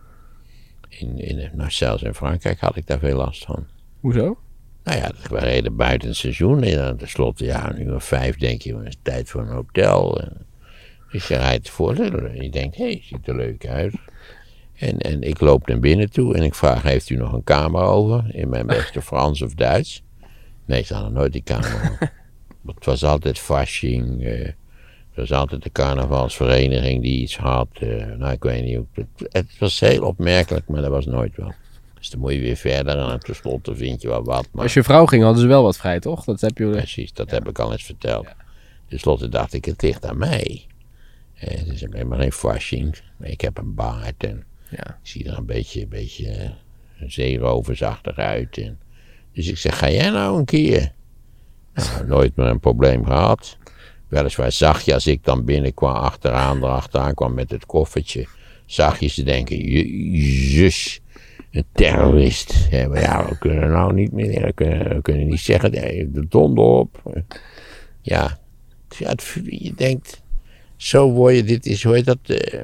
In, 0.90 1.18
in, 1.18 1.50
nou, 1.54 1.72
zelfs 1.72 2.04
in 2.04 2.14
Frankrijk 2.14 2.60
had 2.60 2.76
ik 2.76 2.88
daar 2.88 3.00
veel 3.00 3.18
last 3.18 3.46
van. 3.46 3.66
Hoezo? 4.00 4.38
Nou 4.84 4.98
ja, 4.98 5.12
we 5.30 5.40
reden 5.40 5.76
buiten 5.76 6.08
het 6.08 6.18
seizoen. 6.18 6.64
En 6.64 6.78
dan 6.78 6.98
tenslotte, 6.98 7.46
ja, 7.46 7.70
een 7.70 7.82
uur 7.82 8.00
vijf 8.02 8.38
denk 8.38 8.62
je, 8.62 8.78
het 8.78 8.88
is 8.88 8.98
tijd 9.02 9.30
voor 9.30 9.42
een 9.42 9.48
hotel. 9.48 10.22
En 10.22 10.46
dus 11.12 11.28
je 11.28 11.36
rijdt 11.36 11.70
voor 11.70 11.96
en 11.96 12.42
je 12.42 12.50
denkt, 12.50 12.76
hé, 12.76 12.84
hey, 12.84 13.02
ziet 13.04 13.28
er 13.28 13.36
leuk 13.36 13.68
uit. 13.68 13.94
En, 14.76 14.98
en 14.98 15.22
ik 15.22 15.40
loop 15.40 15.68
naar 15.68 15.80
binnen 15.80 16.10
toe 16.10 16.36
en 16.36 16.44
ik 16.44 16.56
vraag, 16.56 16.82
heeft 16.82 17.10
u 17.10 17.16
nog 17.16 17.34
een 17.34 17.44
kamer 17.44 17.82
over? 17.82 18.36
In 18.36 18.50
mijn 18.50 18.68
beste 18.78 19.02
Frans 19.02 19.42
of 19.42 19.54
Duits? 19.54 20.04
Nee, 20.66 20.84
ze 20.84 20.94
hadden 20.94 21.14
nooit 21.14 21.34
die 21.34 21.44
kamer 21.44 21.76
over. 21.76 22.14
Het 22.76 22.86
was 22.86 23.04
altijd 23.04 23.40
fasching. 23.40 24.24
Uh, 24.24 24.46
het 25.16 25.30
was 25.30 25.40
altijd 25.40 25.64
de 25.64 25.72
carnavalsvereniging 25.72 27.02
die 27.02 27.22
iets 27.22 27.38
had. 27.38 27.68
Uh, 27.80 28.06
nou, 28.06 28.34
ik 28.34 28.44
weet 28.44 28.64
niet. 28.64 28.80
Het, 28.94 29.08
het, 29.32 29.58
was 29.60 29.80
heel 29.80 30.04
opmerkelijk, 30.04 30.68
maar 30.68 30.82
dat 30.82 30.92
was 30.92 31.06
nooit 31.06 31.36
wel. 31.36 31.54
Dus 31.94 32.10
dan 32.10 32.20
moet 32.20 32.34
je 32.34 32.40
weer 32.40 32.56
verder 32.56 32.98
en 32.98 33.20
tenslotte 33.20 33.76
vind 33.76 34.02
je 34.02 34.08
wel 34.08 34.24
wat. 34.24 34.48
Maar... 34.52 34.64
Als 34.64 34.74
je 34.74 34.84
vrouw 34.84 35.06
ging, 35.06 35.24
hadden 35.24 35.42
ze 35.42 35.48
wel 35.48 35.64
wat 35.64 35.78
vrij, 35.78 36.00
toch? 36.00 36.24
Dat 36.24 36.42
heb 36.42 36.58
je... 36.58 36.70
Precies, 36.70 37.14
dat 37.14 37.32
heb 37.32 37.50
ik 37.50 37.60
al 37.60 37.72
eens 37.72 37.84
verteld. 37.84 38.26
Ja. 38.26 38.36
Ten 38.88 39.00
slotte 39.00 39.30
dacht 39.30 39.54
ik, 39.54 39.66
het 39.66 39.82
ligt 39.82 40.06
aan 40.06 40.18
mij. 40.18 40.66
Uh, 41.36 41.42
het 41.42 41.68
is 41.68 41.82
helemaal 41.82 42.20
geen 42.20 42.32
fasching. 42.32 43.00
Ik 43.20 43.42
heb 43.42 43.58
een 43.58 43.74
baard 43.74 44.24
en 44.24 44.44
ja. 44.70 44.88
ik 44.88 44.96
zie 45.02 45.30
er 45.30 45.38
een 45.38 45.46
beetje, 45.46 45.82
een 45.82 45.90
beetje 45.90 46.54
zeeroversachtig 47.08 48.18
uit. 48.18 48.58
En, 48.58 48.80
dus 49.36 49.48
ik 49.48 49.58
zeg, 49.58 49.78
ga 49.78 49.90
jij 49.90 50.10
nou 50.10 50.38
een 50.38 50.46
keer? 50.46 50.92
Nou, 51.74 52.08
nooit 52.08 52.36
meer 52.36 52.46
een 52.46 52.60
probleem 52.60 53.06
gehad. 53.06 53.58
Weliswaar 54.08 54.52
zag 54.52 54.82
je 54.82 54.94
als 54.94 55.08
ik 55.08 55.24
dan 55.24 55.46
binnenkwam, 55.46 55.96
achteraan, 55.96 56.58
erachteraan 56.58 57.14
kwam 57.14 57.34
met 57.34 57.52
het 57.52 57.66
koffertje, 57.66 58.28
zag 58.66 59.00
je 59.00 59.08
ze 59.08 59.24
denken, 59.24 59.58
jezus, 59.58 61.02
een 61.52 61.66
terrorist. 61.72 62.68
Ja, 62.70 62.88
maar 62.88 63.02
ja, 63.02 63.30
we 63.30 63.38
kunnen 63.38 63.70
nou 63.70 63.94
niet 63.94 64.12
meer, 64.12 64.42
we 64.42 64.54
kunnen, 64.54 64.96
we 64.96 65.02
kunnen 65.02 65.28
niet 65.28 65.40
zeggen, 65.40 65.72
de 66.14 66.26
donder 66.30 66.64
op. 66.64 67.02
Ja, 68.02 68.40
ja 68.98 69.14
je 69.44 69.74
denkt, 69.76 70.22
zo 70.76 71.12
word 71.12 71.36
je, 71.36 71.44
dit 71.44 71.66
is, 71.66 71.84
hoe 71.84 71.94
heet 71.94 72.06
dat, 72.06 72.20
uh, 72.26 72.64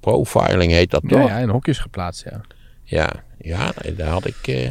profiling 0.00 0.72
heet 0.72 0.90
dat 0.90 1.02
toch? 1.08 1.28
Ja, 1.28 1.36
ja, 1.36 1.38
in 1.38 1.48
hokjes 1.48 1.78
geplaatst, 1.78 2.24
ja. 2.24 2.40
Ja, 2.84 3.24
ja, 3.38 3.72
daar 3.96 4.08
had 4.08 4.26
ik... 4.26 4.46
Uh, 4.48 4.68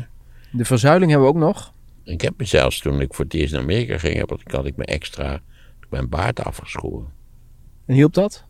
de 0.57 0.65
verzuiling 0.65 1.11
hebben 1.11 1.29
we 1.29 1.35
ook 1.35 1.41
nog. 1.41 1.73
Ik 2.03 2.21
heb 2.21 2.33
me 2.37 2.45
zelfs, 2.45 2.79
toen 2.79 3.01
ik 3.01 3.13
voor 3.13 3.25
het 3.25 3.33
eerst 3.33 3.53
naar 3.53 3.61
Amerika 3.61 3.97
ging, 3.97 4.17
heb, 4.17 4.41
had 4.43 4.65
ik 4.65 4.75
me 4.75 4.85
extra 4.85 5.41
mijn 5.89 6.09
baard 6.09 6.43
afgeschoren. 6.43 7.13
En 7.85 7.95
hielp 7.95 8.13
dat? 8.13 8.43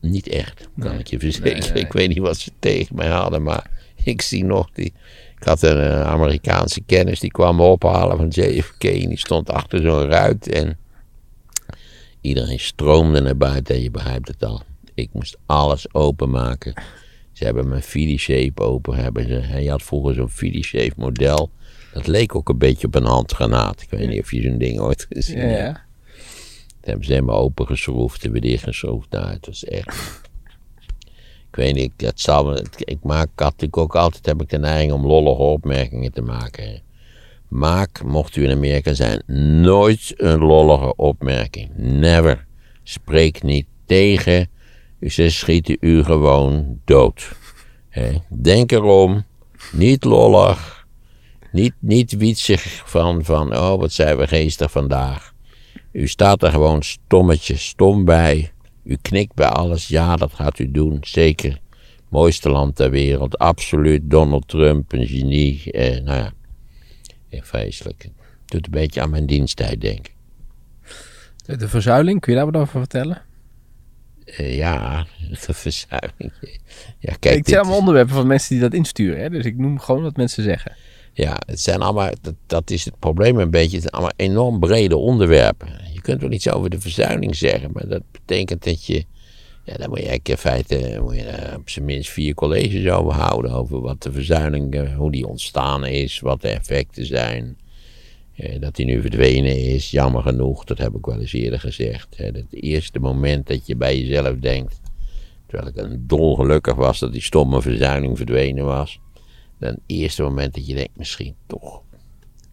Niet 0.00 0.28
echt, 0.28 0.68
kan 0.78 0.98
ik 0.98 1.06
je 1.06 1.18
verzekeren. 1.18 1.74
Ik 1.74 1.92
weet 1.92 2.08
niet 2.08 2.18
wat 2.18 2.38
ze 2.38 2.50
tegen 2.58 2.96
mij 2.96 3.08
hadden, 3.08 3.42
maar 3.42 3.70
ik 4.04 4.22
zie 4.22 4.44
nog 4.44 4.70
die... 4.70 4.92
Ik 5.38 5.48
had 5.48 5.62
een 5.62 5.76
uh, 5.76 6.02
Amerikaanse 6.02 6.80
kennis, 6.80 7.20
die 7.20 7.30
kwam 7.30 7.56
me 7.56 7.62
ophalen 7.62 8.16
van 8.16 8.28
JFK 8.28 8.84
en 8.84 9.08
die 9.08 9.18
stond 9.18 9.50
achter 9.50 9.82
zo'n 9.82 10.06
ruit 10.06 10.48
en 10.48 10.78
iedereen 12.20 12.60
stroomde 12.60 13.20
naar 13.20 13.36
buiten 13.36 13.74
en 13.74 13.82
je 13.82 13.90
begrijpt 13.90 14.28
het 14.28 14.44
al. 14.44 14.62
Ik 14.94 15.08
moest 15.12 15.36
alles 15.46 15.94
openmaken. 15.94 16.82
Ze 17.32 17.44
hebben 17.44 17.68
mijn 17.68 18.18
Shape 18.18 18.62
open. 18.62 18.96
Hebben 18.96 19.28
ze, 19.28 19.34
hij 19.34 19.64
had 19.64 19.82
vroeger 19.82 20.14
zo'n 20.14 20.62
Shape 20.62 20.94
model. 20.96 21.50
Dat 21.92 22.06
leek 22.06 22.34
ook 22.34 22.48
een 22.48 22.58
beetje 22.58 22.86
op 22.86 22.94
een 22.94 23.04
handgranaat. 23.04 23.82
Ik 23.82 23.90
weet 23.90 24.08
niet 24.08 24.20
of 24.20 24.30
je 24.30 24.42
zo'n 24.42 24.58
ding 24.58 24.80
ooit 24.80 25.06
gezien 25.10 25.38
hebt. 25.38 25.58
Ja. 25.58 25.72
Dat 26.66 26.90
hebben 26.90 27.04
ze 27.04 27.12
helemaal 27.12 27.40
opengeschroefd 27.40 28.24
en 28.24 28.32
weer 28.32 28.40
dichtgeschroefd. 28.40 29.10
Nou, 29.10 29.28
het 29.28 29.46
was 29.46 29.64
echt... 29.64 30.20
Ik 31.48 31.58
weet 31.58 31.74
niet, 31.74 31.92
dat 31.96 32.20
zal, 32.20 32.58
ik 32.78 32.98
maak 33.02 33.28
natuurlijk 33.36 33.76
ook 33.76 33.96
altijd 33.96 34.26
heb 34.26 34.42
ik 34.42 34.48
de 34.48 34.58
neiging 34.58 34.92
om 34.92 35.06
lollige 35.06 35.42
opmerkingen 35.42 36.12
te 36.12 36.22
maken. 36.22 36.82
Maak, 37.48 38.02
mocht 38.04 38.36
u 38.36 38.44
in 38.44 38.50
Amerika 38.50 38.94
zijn, 38.94 39.22
nooit 39.62 40.14
een 40.16 40.38
lollige 40.38 40.96
opmerking. 40.96 41.70
Never. 41.76 42.46
Spreek 42.82 43.42
niet 43.42 43.66
tegen. 43.86 44.48
Ze 45.08 45.30
schieten 45.30 45.76
u 45.80 46.04
gewoon 46.04 46.80
dood. 46.84 47.32
Denk 48.28 48.72
erom, 48.72 49.24
niet 49.72 50.04
lollig. 50.04 50.86
Niet, 51.52 51.74
niet 51.78 52.16
wietsig 52.16 52.82
van, 52.84 53.24
van, 53.24 53.56
oh 53.56 53.78
wat 53.78 53.92
zijn 53.92 54.16
we 54.16 54.26
geestig 54.26 54.70
vandaag. 54.70 55.34
U 55.92 56.08
staat 56.08 56.42
er 56.42 56.50
gewoon 56.50 56.82
stommetje, 56.82 57.56
stom 57.56 58.04
bij. 58.04 58.52
U 58.84 58.96
knikt 59.02 59.34
bij 59.34 59.48
alles. 59.48 59.88
Ja, 59.88 60.16
dat 60.16 60.32
gaat 60.32 60.58
u 60.58 60.70
doen, 60.70 60.98
zeker. 61.00 61.60
Mooiste 62.08 62.50
land 62.50 62.76
ter 62.76 62.90
wereld, 62.90 63.38
absoluut. 63.38 64.02
Donald 64.04 64.48
Trump, 64.48 64.92
een 64.92 65.06
genie. 65.06 65.72
Eh, 65.72 66.02
nou 66.02 66.18
ja, 66.18 66.32
eh, 67.28 67.42
vreselijk. 67.42 68.08
Doet 68.46 68.64
een 68.64 68.72
beetje 68.72 69.00
aan 69.00 69.10
mijn 69.10 69.26
diensttijd, 69.26 69.80
denk 69.80 69.98
ik. 69.98 70.14
De 71.58 71.68
verzuiling, 71.68 72.20
kun 72.20 72.32
je 72.32 72.38
daar 72.38 72.50
wat 72.50 72.60
over 72.60 72.78
vertellen? 72.78 73.22
Uh, 74.26 74.56
ja, 74.56 75.06
de 75.30 75.54
verzuiling. 75.54 76.32
Ja, 76.98 77.14
kijk, 77.18 77.36
ik 77.36 77.48
zijn 77.48 77.60
allemaal 77.60 77.78
onderwerpen 77.78 78.14
van 78.14 78.26
mensen 78.26 78.50
die 78.50 78.60
dat 78.60 78.74
insturen. 78.74 79.20
Hè? 79.20 79.30
Dus 79.30 79.44
ik 79.44 79.56
noem 79.56 79.78
gewoon 79.78 80.02
wat 80.02 80.16
mensen 80.16 80.42
zeggen. 80.42 80.76
Ja, 81.12 81.36
het 81.46 81.60
zijn 81.60 81.80
allemaal, 81.80 82.10
dat, 82.20 82.34
dat 82.46 82.70
is 82.70 82.84
het 82.84 82.98
probleem 82.98 83.38
een 83.38 83.50
beetje. 83.50 83.72
Het 83.76 83.80
zijn 83.80 83.92
allemaal 83.92 84.12
enorm 84.16 84.60
brede 84.60 84.96
onderwerpen. 84.96 85.68
Je 85.92 86.00
kunt 86.00 86.20
wel 86.20 86.32
iets 86.32 86.50
over 86.50 86.70
de 86.70 86.80
verzuiling 86.80 87.36
zeggen, 87.36 87.70
maar 87.72 87.88
dat 87.88 88.02
betekent 88.10 88.64
dat 88.64 88.86
je. 88.86 89.04
Ja, 89.64 89.76
daar 89.76 89.88
moet 89.88 89.98
je 89.98 90.20
in 90.22 90.36
feite 90.36 90.98
moet 91.02 91.14
je 91.14 91.54
op 91.56 91.70
zijn 91.70 91.84
minst 91.84 92.10
vier 92.10 92.34
colleges 92.34 92.90
over 92.90 93.12
houden. 93.12 93.50
Over 93.50 93.80
wat 93.80 94.02
de 94.02 94.12
verzuiling, 94.12 94.74
eh, 94.74 94.96
hoe 94.96 95.10
die 95.10 95.26
ontstaan 95.26 95.86
is, 95.86 96.20
wat 96.20 96.40
de 96.40 96.48
effecten 96.48 97.06
zijn. 97.06 97.56
Eh, 98.34 98.60
dat 98.60 98.74
die 98.74 98.86
nu 98.86 99.00
verdwenen 99.00 99.58
is, 99.58 99.90
jammer 99.90 100.22
genoeg, 100.22 100.64
dat 100.64 100.78
heb 100.78 100.94
ik 100.94 101.06
wel 101.06 101.20
eens 101.20 101.32
eerder 101.32 101.60
gezegd. 101.60 102.16
Het 102.16 102.46
eerste 102.50 102.98
moment 102.98 103.46
dat 103.46 103.66
je 103.66 103.76
bij 103.76 104.00
jezelf 104.00 104.38
denkt, 104.38 104.80
terwijl 105.46 105.68
ik 105.68 105.76
een 105.76 106.06
dolgelukkig 106.06 106.74
was 106.74 106.98
dat 106.98 107.12
die 107.12 107.22
stomme 107.22 107.62
verzuiling 107.62 108.16
verdwenen 108.16 108.64
was 108.64 109.00
het 109.68 109.80
eerste 109.86 110.22
moment 110.22 110.54
dat 110.54 110.66
je 110.66 110.74
denkt, 110.74 110.96
misschien 110.96 111.34
toch 111.46 111.82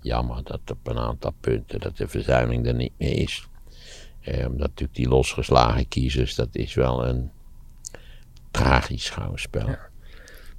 jammer 0.02 0.44
dat 0.44 0.60
op 0.72 0.88
een 0.88 0.98
aantal 0.98 1.34
punten 1.40 1.80
dat 1.80 1.98
de 1.98 2.08
verzuiling 2.08 2.68
er 2.68 2.74
niet 2.74 2.94
meer 2.98 3.18
is. 3.18 3.48
Eh, 4.22 4.46
omdat 4.46 4.68
natuurlijk 4.68 4.96
die 4.96 5.08
losgeslagen 5.08 5.88
kiezers, 5.88 6.36
dat 6.36 6.50
is 6.52 6.74
wel 6.74 7.08
een 7.08 7.32
tragisch 8.52 9.06
schouwspel. 9.06 9.76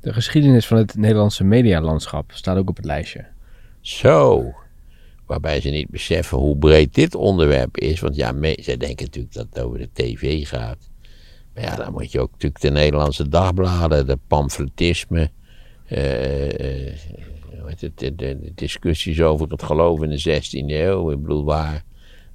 De 0.01 0.13
geschiedenis 0.13 0.67
van 0.67 0.77
het 0.77 0.95
Nederlandse 0.95 1.45
medialandschap 1.45 2.33
staat 2.33 2.57
ook 2.57 2.69
op 2.69 2.77
het 2.77 2.85
lijstje. 2.85 3.27
Zo, 3.81 4.55
waarbij 5.31 5.61
ze 5.61 5.69
niet 5.69 5.91
beseffen 5.91 6.39
hoe 6.39 6.57
breed 6.57 6.95
dit 6.95 7.15
onderwerp 7.15 7.79
is. 7.79 8.01
Want 8.01 8.17
ja, 8.17 8.35
zij 8.41 8.77
denken 8.77 9.05
natuurlijk 9.05 9.35
dat 9.35 9.47
het 9.51 9.61
over 9.61 9.79
de 9.79 9.89
tv 9.93 10.49
gaat. 10.49 10.91
Maar 11.55 11.65
ja, 11.65 11.77
dan 11.77 11.93
moet 11.93 12.13
je 12.13 12.21
ook 12.21 12.31
natuurlijk 12.31 12.61
de 12.61 12.71
Nederlandse 12.71 13.29
dagbladen, 13.29 14.07
de 14.07 14.19
pamfletisme, 14.27 15.31
uh, 15.89 15.99
het, 17.65 17.91
de, 17.95 18.15
de, 18.15 18.53
discussies 18.55 19.21
over 19.21 19.49
het 19.51 19.63
geloof 19.63 20.03
in 20.03 20.11
de 20.11 20.43
16e 20.43 20.67
eeuw. 20.67 21.11
Ik 21.11 21.23
bedoel, 21.23 21.45
waar, 21.45 21.85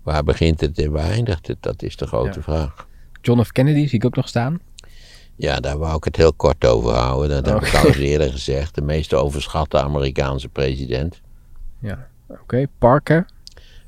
waar 0.03 0.23
begint 0.23 0.61
het 0.61 0.79
en 0.79 0.91
waar 0.91 1.09
eindigt 1.09 1.47
het? 1.47 1.57
Dat 1.59 1.83
is 1.83 1.95
de 1.95 2.07
grote 2.07 2.41
vraag. 2.41 2.87
John 3.21 3.41
F. 3.43 3.51
Kennedy 3.51 3.87
zie 3.87 3.99
ik 3.99 4.05
ook 4.05 4.15
nog 4.15 4.27
staan. 4.27 4.59
Ja, 5.35 5.59
daar 5.59 5.77
wou 5.77 5.97
ik 5.97 6.03
het 6.03 6.15
heel 6.15 6.33
kort 6.33 6.65
over 6.65 6.91
houden. 6.91 7.43
Dat 7.43 7.53
heb 7.53 7.63
ik 7.63 7.75
al 7.75 7.87
eens 7.87 7.97
eerder 7.97 8.31
gezegd. 8.31 8.75
De 8.75 8.81
meest 8.81 9.13
overschatte 9.13 9.81
Amerikaanse 9.81 10.49
president. 10.49 11.21
Ja, 11.79 12.07
oké. 12.27 12.65
Parker. 12.77 13.25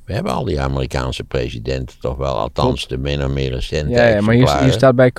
We 0.06 0.14
hebben 0.14 0.32
al 0.32 0.44
die 0.44 0.62
Amerikaanse 0.62 1.24
presidenten 1.24 2.00
toch 2.00 2.18
wel, 2.18 2.38
althans 2.38 2.88
de 2.88 2.98
min 2.98 3.24
of 3.24 3.32
meer 3.32 3.52
recente. 3.52 3.90
Ja, 3.90 4.08
ja 4.08 4.22
maar 4.22 4.36
hier, 4.36 4.60
hier, 4.60 4.72
staat 4.72 4.96
bij 4.96 5.12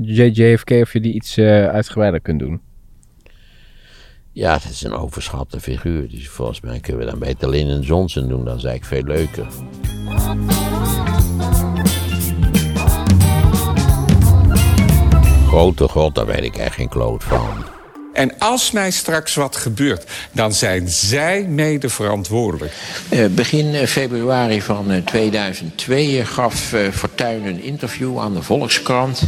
JFK 0.00 0.70
of 0.70 0.92
je 0.92 1.00
die 1.00 1.12
iets 1.12 1.38
uh, 1.38 1.68
uitgebreider 1.68 2.20
kunt 2.20 2.38
doen. 2.38 2.60
Ja, 4.32 4.52
het 4.52 4.64
is 4.64 4.82
een 4.82 4.92
overschatte 4.92 5.60
figuur. 5.60 6.08
Dus 6.10 6.28
volgens 6.28 6.60
mij 6.60 6.80
kunnen 6.80 7.04
we 7.04 7.10
dan 7.10 7.18
beter 7.18 7.48
Lyndon 7.48 7.80
Johnson 7.80 8.28
doen. 8.28 8.44
Dat 8.44 8.56
is 8.56 8.64
eigenlijk 8.64 9.06
veel 9.06 9.16
leuker. 9.16 9.46
Grote 15.46 15.88
god, 15.88 16.14
daar 16.14 16.26
weet 16.26 16.44
ik 16.44 16.56
echt 16.56 16.74
geen 16.74 16.88
kloot 16.88 17.24
van. 17.24 17.75
En 18.16 18.38
als 18.38 18.70
mij 18.70 18.90
straks 18.90 19.34
wat 19.34 19.56
gebeurt, 19.56 20.04
dan 20.32 20.52
zijn 20.52 20.88
zij 20.88 21.42
mede 21.42 21.88
verantwoordelijk. 21.88 22.72
Uh, 23.10 23.26
begin 23.26 23.74
eh, 23.74 23.86
februari 23.86 24.62
van 24.62 25.02
2002 25.04 26.18
eh, 26.18 26.26
gaf 26.26 26.74
Fortuyn 26.92 27.46
een 27.46 27.62
interview 27.62 28.18
aan 28.18 28.34
de 28.34 28.42
Volkskrant 28.42 29.22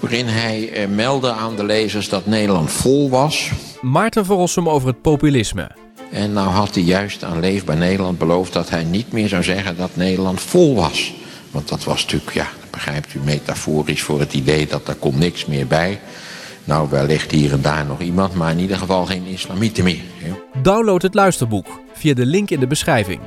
waarin 0.00 0.26
hij 0.26 0.72
eh, 0.72 0.88
meldde 0.88 1.32
aan 1.32 1.56
de 1.56 1.64
lezers 1.64 2.08
dat 2.08 2.26
Nederland 2.26 2.70
vol 2.70 3.10
was. 3.10 3.50
Maarten 3.80 4.24
Verrossum 4.24 4.68
over 4.68 4.88
het 4.88 5.00
populisme. 5.00 5.70
En 6.12 6.32
nou 6.32 6.48
had 6.48 6.74
hij 6.74 6.84
juist 6.84 7.24
aan 7.24 7.40
Leefbaar 7.40 7.76
Nederland 7.76 8.18
beloofd 8.18 8.52
dat 8.52 8.70
hij 8.70 8.84
niet 8.84 9.12
meer 9.12 9.28
zou 9.28 9.42
zeggen 9.42 9.76
dat 9.76 9.96
Nederland 9.96 10.40
vol 10.40 10.74
was. 10.74 11.14
Want 11.50 11.68
dat 11.68 11.84
was 11.84 12.02
natuurlijk, 12.02 12.32
ja, 12.32 12.48
begrijpt 12.70 13.14
u, 13.14 13.18
metaforisch 13.24 14.02
voor 14.02 14.20
het 14.20 14.32
idee 14.32 14.66
dat 14.66 14.88
er 14.88 14.94
komt 14.94 15.18
niks 15.18 15.46
meer 15.46 15.66
bij. 15.66 16.00
Nou, 16.66 16.90
wellicht 16.90 17.30
hier 17.30 17.52
en 17.52 17.62
daar 17.62 17.86
nog 17.86 18.00
iemand, 18.00 18.34
maar 18.34 18.50
in 18.50 18.58
ieder 18.58 18.76
geval 18.76 19.06
geen 19.06 19.26
islamieten 19.26 19.84
meer. 19.84 20.02
Download 20.62 21.02
het 21.02 21.14
luisterboek 21.14 21.80
via 21.92 22.14
de 22.14 22.26
link 22.26 22.50
in 22.50 22.60
de 22.60 22.66
beschrijving. 22.66 23.20